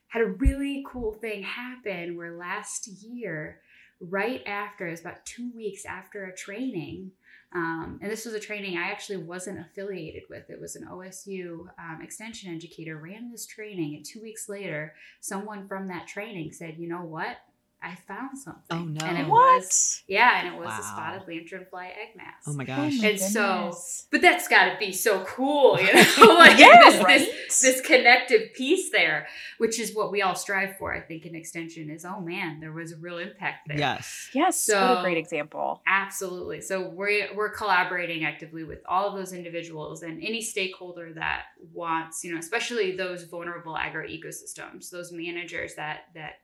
had 0.08 0.22
a 0.22 0.26
really 0.26 0.84
cool 0.86 1.12
thing 1.12 1.42
happen 1.42 2.16
where 2.16 2.36
last 2.36 2.88
year, 2.88 3.60
right 4.00 4.42
after 4.46 4.88
it 4.88 4.92
was 4.92 5.00
about 5.00 5.24
two 5.26 5.50
weeks 5.54 5.84
after 5.84 6.24
a 6.24 6.36
training. 6.36 7.12
Um, 7.52 7.98
and 8.00 8.10
this 8.10 8.24
was 8.24 8.34
a 8.34 8.40
training 8.40 8.76
I 8.76 8.90
actually 8.90 9.18
wasn't 9.18 9.60
affiliated 9.60 10.22
with. 10.30 10.48
It 10.50 10.60
was 10.60 10.76
an 10.76 10.86
OSU 10.90 11.66
um, 11.78 12.00
extension 12.00 12.54
educator 12.54 12.96
ran 12.96 13.30
this 13.30 13.44
training, 13.44 13.96
and 13.96 14.04
two 14.04 14.22
weeks 14.22 14.48
later, 14.48 14.94
someone 15.20 15.66
from 15.66 15.88
that 15.88 16.06
training 16.06 16.52
said, 16.52 16.78
"You 16.78 16.88
know 16.88 17.02
what? 17.02 17.38
I 17.82 17.94
found 17.94 18.38
something." 18.38 18.62
Oh, 18.70 18.84
no. 18.84 19.04
And 19.06 19.18
it 19.18 19.26
What? 19.26 19.56
was 19.60 20.02
yeah, 20.06 20.40
and 20.44 20.54
it 20.54 20.58
was 20.58 20.68
Wow. 20.68 20.78
a 20.80 20.82
spotted 20.82 21.22
lanternfly 21.28 21.86
egg 21.86 22.16
mass. 22.16 22.44
Oh 22.46 22.52
my 22.54 22.64
Oh 22.64 22.66
gosh. 22.66 22.98
my 22.98 23.08
And 23.08 23.20
so- 23.20 23.74
But 24.10 24.20
that's 24.22 24.48
got 24.48 24.70
to 24.72 24.78
be 24.78 24.92
so 24.92 25.24
cool, 25.24 25.78
you 25.80 25.92
know, 25.92 26.00
like 26.38 26.58
Yeah, 26.58 26.78
this, 26.90 27.02
right? 27.04 27.18
this 27.48 27.60
this 27.60 27.80
connective 27.80 28.52
piece 28.54 28.90
there, 28.90 29.26
which 29.58 29.78
is 29.80 29.94
what 29.94 30.10
we 30.12 30.22
all 30.22 30.34
strive 30.34 30.76
for. 30.78 30.94
I 30.94 31.00
think 31.00 31.26
in 31.26 31.34
extension 31.34 31.90
is, 31.90 32.04
oh 32.04 32.20
man, 32.20 32.60
there 32.60 32.72
was 32.72 32.92
a 32.92 32.96
real 32.96 33.18
impact 33.18 33.68
there. 33.68 33.78
yes. 33.78 34.30
Yes, 34.32 34.68
what 34.68 34.98
a 34.98 35.02
great 35.02 35.18
example. 35.18 35.82
Absolutely. 35.86 36.60
So 36.60 36.88
we're 36.88 37.34
we're 37.34 37.50
collaborating 37.50 38.24
actively 38.24 38.64
with 38.64 38.80
all 38.88 39.08
of 39.08 39.14
those 39.16 39.32
individuals 39.32 40.02
and 40.02 40.22
any 40.22 40.40
stakeholder 40.42 41.12
that 41.14 41.42
wants, 41.72 42.22
you 42.24 42.32
know, 42.32 42.38
especially 42.38 42.96
those 42.96 43.24
vulnerable 43.24 43.76
agro 43.76 44.06
ecosystems, 44.06 44.90
those 44.90 45.12
managers 45.12 45.74
that 45.76 46.04
that 46.14 46.34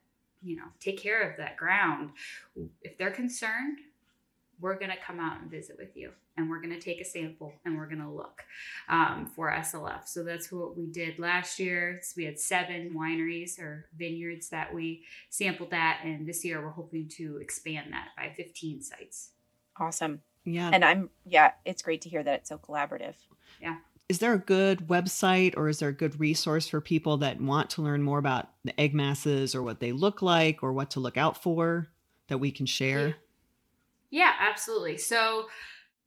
you 0.42 0.56
know 0.56 0.66
take 0.80 0.98
care 1.00 1.28
of 1.28 1.36
that 1.38 1.56
ground. 1.56 2.10
If 2.82 2.98
they're 2.98 3.10
concerned, 3.10 3.78
we're 4.60 4.78
going 4.78 4.90
to 4.90 4.96
come 4.96 5.20
out 5.20 5.40
and 5.40 5.50
visit 5.50 5.76
with 5.78 5.96
you 5.96 6.12
and 6.36 6.50
we're 6.50 6.60
going 6.60 6.72
to 6.72 6.80
take 6.80 7.00
a 7.00 7.04
sample 7.04 7.52
and 7.64 7.76
we're 7.76 7.86
going 7.86 8.02
to 8.02 8.08
look 8.08 8.44
um, 8.88 9.30
for 9.34 9.50
SLF. 9.50 10.06
So 10.06 10.22
that's 10.22 10.52
what 10.52 10.76
we 10.76 10.86
did 10.86 11.18
last 11.18 11.58
year. 11.58 12.00
So 12.02 12.14
we 12.16 12.24
had 12.24 12.38
seven 12.38 12.94
wineries 12.94 13.58
or 13.58 13.86
vineyards 13.96 14.48
that 14.50 14.72
we 14.72 15.04
sampled 15.30 15.72
at, 15.72 16.00
and 16.04 16.26
this 16.26 16.44
year 16.44 16.62
we're 16.62 16.70
hoping 16.70 17.08
to 17.16 17.38
expand 17.38 17.92
that 17.92 18.08
by 18.16 18.32
15 18.34 18.82
sites. 18.82 19.30
Awesome. 19.78 20.22
Yeah. 20.44 20.70
And 20.72 20.84
I'm, 20.84 21.10
yeah, 21.24 21.52
it's 21.64 21.82
great 21.82 22.02
to 22.02 22.08
hear 22.08 22.22
that 22.22 22.34
it's 22.34 22.48
so 22.48 22.58
collaborative. 22.58 23.14
Is 24.08 24.18
there 24.20 24.34
a 24.34 24.38
good 24.38 24.86
website 24.86 25.54
or 25.56 25.68
is 25.68 25.80
there 25.80 25.88
a 25.88 25.92
good 25.94 26.20
resource 26.20 26.68
for 26.68 26.80
people 26.80 27.16
that 27.18 27.40
want 27.40 27.70
to 27.70 27.82
learn 27.82 28.02
more 28.02 28.18
about 28.18 28.48
the 28.64 28.78
egg 28.80 28.94
masses 28.94 29.54
or 29.54 29.62
what 29.62 29.80
they 29.80 29.92
look 29.92 30.22
like 30.22 30.62
or 30.62 30.72
what 30.72 30.90
to 30.90 31.00
look 31.00 31.16
out 31.16 31.42
for 31.42 31.88
that 32.28 32.38
we 32.38 32.50
can 32.52 32.66
share? 32.66 33.16
Yeah, 34.10 34.32
absolutely. 34.38 34.96
So 34.98 35.46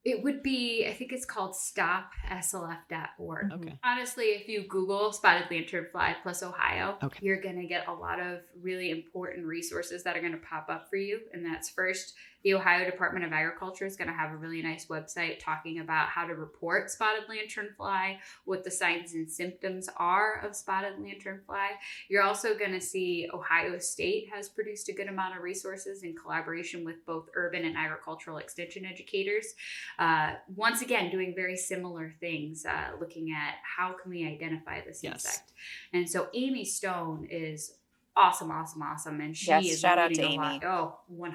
it 0.05 0.23
would 0.23 0.41
be, 0.41 0.87
I 0.87 0.93
think 0.93 1.11
it's 1.11 1.25
called 1.25 1.53
stopslf.org. 1.53 3.51
Okay. 3.51 3.77
Honestly, 3.83 4.25
if 4.27 4.47
you 4.47 4.61
Google 4.61 5.11
spotted 5.11 5.49
lanternfly 5.49 6.15
plus 6.23 6.41
Ohio, 6.41 6.97
Okay. 7.03 7.19
you're 7.21 7.41
going 7.41 7.59
to 7.59 7.67
get 7.67 7.89
a 7.89 7.93
lot 7.93 8.21
of 8.21 8.39
really 8.61 8.91
important 8.91 9.45
resources 9.45 10.03
that 10.03 10.15
are 10.15 10.21
going 10.21 10.31
to 10.31 10.37
pop 10.37 10.67
up 10.69 10.89
for 10.89 10.95
you. 10.95 11.19
And 11.33 11.45
that's 11.45 11.69
first 11.69 12.13
the 12.43 12.53
Ohio 12.53 12.85
Department 12.85 13.25
of 13.25 13.33
Agriculture 13.33 13.85
is 13.85 13.95
going 13.95 14.07
to 14.07 14.13
have 14.13 14.31
a 14.31 14.35
really 14.37 14.61
nice 14.61 14.85
website 14.85 15.39
talking 15.39 15.79
about 15.79 16.07
how 16.09 16.25
to 16.25 16.35
report 16.35 16.89
spotted 16.89 17.23
lanternfly, 17.27 18.17
what 18.45 18.63
the 18.63 18.71
signs 18.71 19.13
and 19.13 19.29
symptoms 19.29 19.89
are 19.97 20.39
of 20.45 20.55
spotted 20.55 20.93
lanternfly. 20.99 21.67
You're 22.07 22.23
also 22.23 22.57
going 22.57 22.71
to 22.71 22.81
see 22.81 23.29
Ohio 23.33 23.77
State 23.79 24.29
has 24.33 24.47
produced 24.49 24.89
a 24.89 24.93
good 24.93 25.07
amount 25.07 25.35
of 25.35 25.43
resources 25.43 26.03
in 26.03 26.15
collaboration 26.15 26.85
with 26.85 27.05
both 27.05 27.29
urban 27.35 27.65
and 27.65 27.75
agricultural 27.75 28.37
extension 28.37 28.85
educators. 28.85 29.53
Uh, 29.97 30.33
once 30.55 30.81
again, 30.81 31.11
doing 31.11 31.33
very 31.35 31.57
similar 31.57 32.13
things, 32.19 32.65
uh, 32.65 32.91
looking 32.99 33.31
at 33.31 33.55
how 33.63 33.93
can 34.01 34.11
we 34.11 34.25
identify 34.25 34.81
this 34.85 35.03
Yes. 35.03 35.13
insect. 35.25 35.53
And 35.93 36.09
so 36.09 36.29
Amy 36.33 36.65
Stone 36.65 37.27
is 37.29 37.78
awesome, 38.19 38.51
awesome, 38.51 38.81
awesome. 38.83 39.21
And 39.21 39.35
she 39.35 39.47
Yes, 39.47 39.65
is 39.65 39.79
shout 39.79 39.97
out 39.97 40.13
to 40.13 40.21
leading 40.21 40.39
a 40.39 40.41
lot- 40.41 40.63
Oh, 40.63 40.99
100%. 41.11 41.31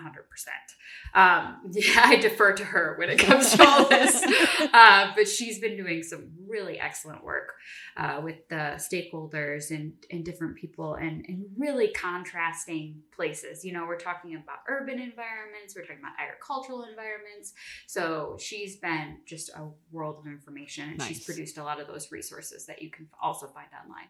Um, 1.15 1.63
yeah, 1.73 2.03
I 2.05 2.17
defer 2.17 2.53
to 2.53 2.65
her 2.65 2.97
when 2.99 3.09
it 3.09 3.19
comes 3.19 3.53
to 3.53 3.67
all 3.67 3.89
this. 3.89 4.23
uh, 4.73 5.13
but 5.17 5.27
she's 5.27 5.59
been 5.59 5.77
doing 5.77 6.03
some 6.03 6.33
really 6.47 6.79
excellent 6.79 7.25
work 7.25 7.55
uh, 7.97 8.21
with 8.23 8.47
the 8.49 8.77
stakeholders 8.77 9.71
and, 9.71 9.95
and 10.11 10.25
different 10.25 10.57
people 10.57 10.95
and, 10.95 11.25
and 11.27 11.47
really 11.57 11.89
contrasting 11.89 13.03
places. 13.15 13.65
You 13.65 13.73
know, 13.73 13.87
we're 13.87 13.99
talking 13.99 14.35
about 14.35 14.59
urban 14.69 15.01
environments, 15.01 15.75
we're 15.75 15.83
talking 15.83 16.01
about 16.01 16.13
agricultural 16.21 16.83
environments. 16.83 17.55
So 17.87 18.37
she's 18.39 18.77
been 18.77 19.19
just 19.27 19.49
a 19.51 19.69
world 19.91 20.19
of 20.19 20.27
information 20.27 20.91
and 20.91 21.03
she's 21.03 21.25
produced 21.25 21.57
a 21.57 21.65
lot 21.65 21.81
of 21.81 21.87
those 21.87 22.13
resources 22.13 22.67
that 22.67 22.83
you 22.83 22.91
can 22.91 23.09
also 23.23 23.47
find 23.47 23.69
online. 23.83 24.09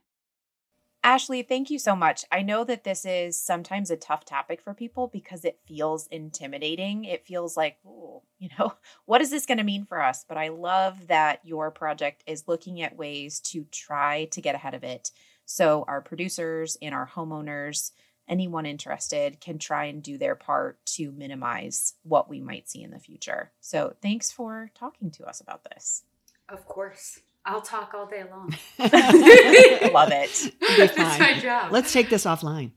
Ashley, 1.04 1.42
thank 1.42 1.68
you 1.68 1.78
so 1.78 1.94
much. 1.94 2.24
I 2.32 2.40
know 2.40 2.64
that 2.64 2.84
this 2.84 3.04
is 3.04 3.38
sometimes 3.38 3.90
a 3.90 3.96
tough 3.96 4.24
topic 4.24 4.62
for 4.62 4.72
people 4.72 5.06
because 5.06 5.44
it 5.44 5.60
feels 5.68 6.06
intimidating. 6.06 7.04
It 7.04 7.26
feels 7.26 7.58
like, 7.58 7.76
oh, 7.86 8.22
you 8.38 8.48
know, 8.58 8.72
what 9.04 9.20
is 9.20 9.30
this 9.30 9.44
going 9.44 9.58
to 9.58 9.64
mean 9.64 9.84
for 9.84 10.00
us? 10.02 10.24
But 10.26 10.38
I 10.38 10.48
love 10.48 11.08
that 11.08 11.40
your 11.44 11.70
project 11.70 12.24
is 12.26 12.48
looking 12.48 12.80
at 12.80 12.96
ways 12.96 13.38
to 13.40 13.66
try 13.70 14.24
to 14.32 14.40
get 14.40 14.54
ahead 14.54 14.72
of 14.72 14.82
it. 14.82 15.10
So 15.44 15.84
our 15.86 16.00
producers 16.00 16.78
and 16.80 16.94
our 16.94 17.06
homeowners, 17.06 17.92
anyone 18.26 18.64
interested, 18.64 19.42
can 19.42 19.58
try 19.58 19.84
and 19.84 20.02
do 20.02 20.16
their 20.16 20.34
part 20.34 20.84
to 20.86 21.12
minimize 21.12 21.94
what 22.02 22.30
we 22.30 22.40
might 22.40 22.70
see 22.70 22.82
in 22.82 22.90
the 22.90 22.98
future. 22.98 23.52
So 23.60 23.94
thanks 24.00 24.32
for 24.32 24.70
talking 24.74 25.10
to 25.12 25.24
us 25.26 25.42
about 25.42 25.64
this. 25.64 26.04
Of 26.48 26.64
course. 26.64 27.20
I'll 27.46 27.60
talk 27.60 27.92
all 27.94 28.06
day 28.06 28.24
long. 28.30 28.54
Love 28.78 30.10
it. 30.12 30.52
It'll 30.62 30.86
That's 30.96 31.18
my 31.18 31.38
job. 31.38 31.72
Let's 31.72 31.92
take 31.92 32.08
this 32.08 32.24
offline. 32.24 32.70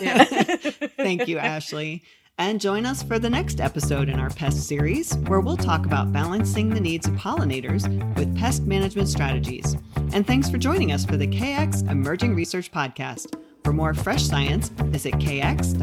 Yeah. 0.00 0.24
Thank 0.96 1.28
you, 1.28 1.38
Ashley. 1.38 2.02
And 2.38 2.60
join 2.60 2.84
us 2.86 3.02
for 3.02 3.18
the 3.20 3.30
next 3.30 3.60
episode 3.60 4.08
in 4.08 4.18
our 4.18 4.30
pest 4.30 4.66
series, 4.66 5.14
where 5.28 5.38
we'll 5.40 5.56
talk 5.56 5.86
about 5.86 6.12
balancing 6.12 6.70
the 6.70 6.80
needs 6.80 7.06
of 7.06 7.14
pollinators 7.14 7.86
with 8.16 8.36
pest 8.36 8.62
management 8.62 9.08
strategies. 9.08 9.76
And 10.12 10.26
thanks 10.26 10.50
for 10.50 10.58
joining 10.58 10.90
us 10.90 11.04
for 11.04 11.16
the 11.16 11.26
KX 11.28 11.88
Emerging 11.88 12.34
Research 12.34 12.72
Podcast. 12.72 13.38
For 13.62 13.72
more 13.72 13.94
fresh 13.94 14.24
science, 14.24 14.70
visit 14.70 15.14
kx.osu.edu. 15.14 15.82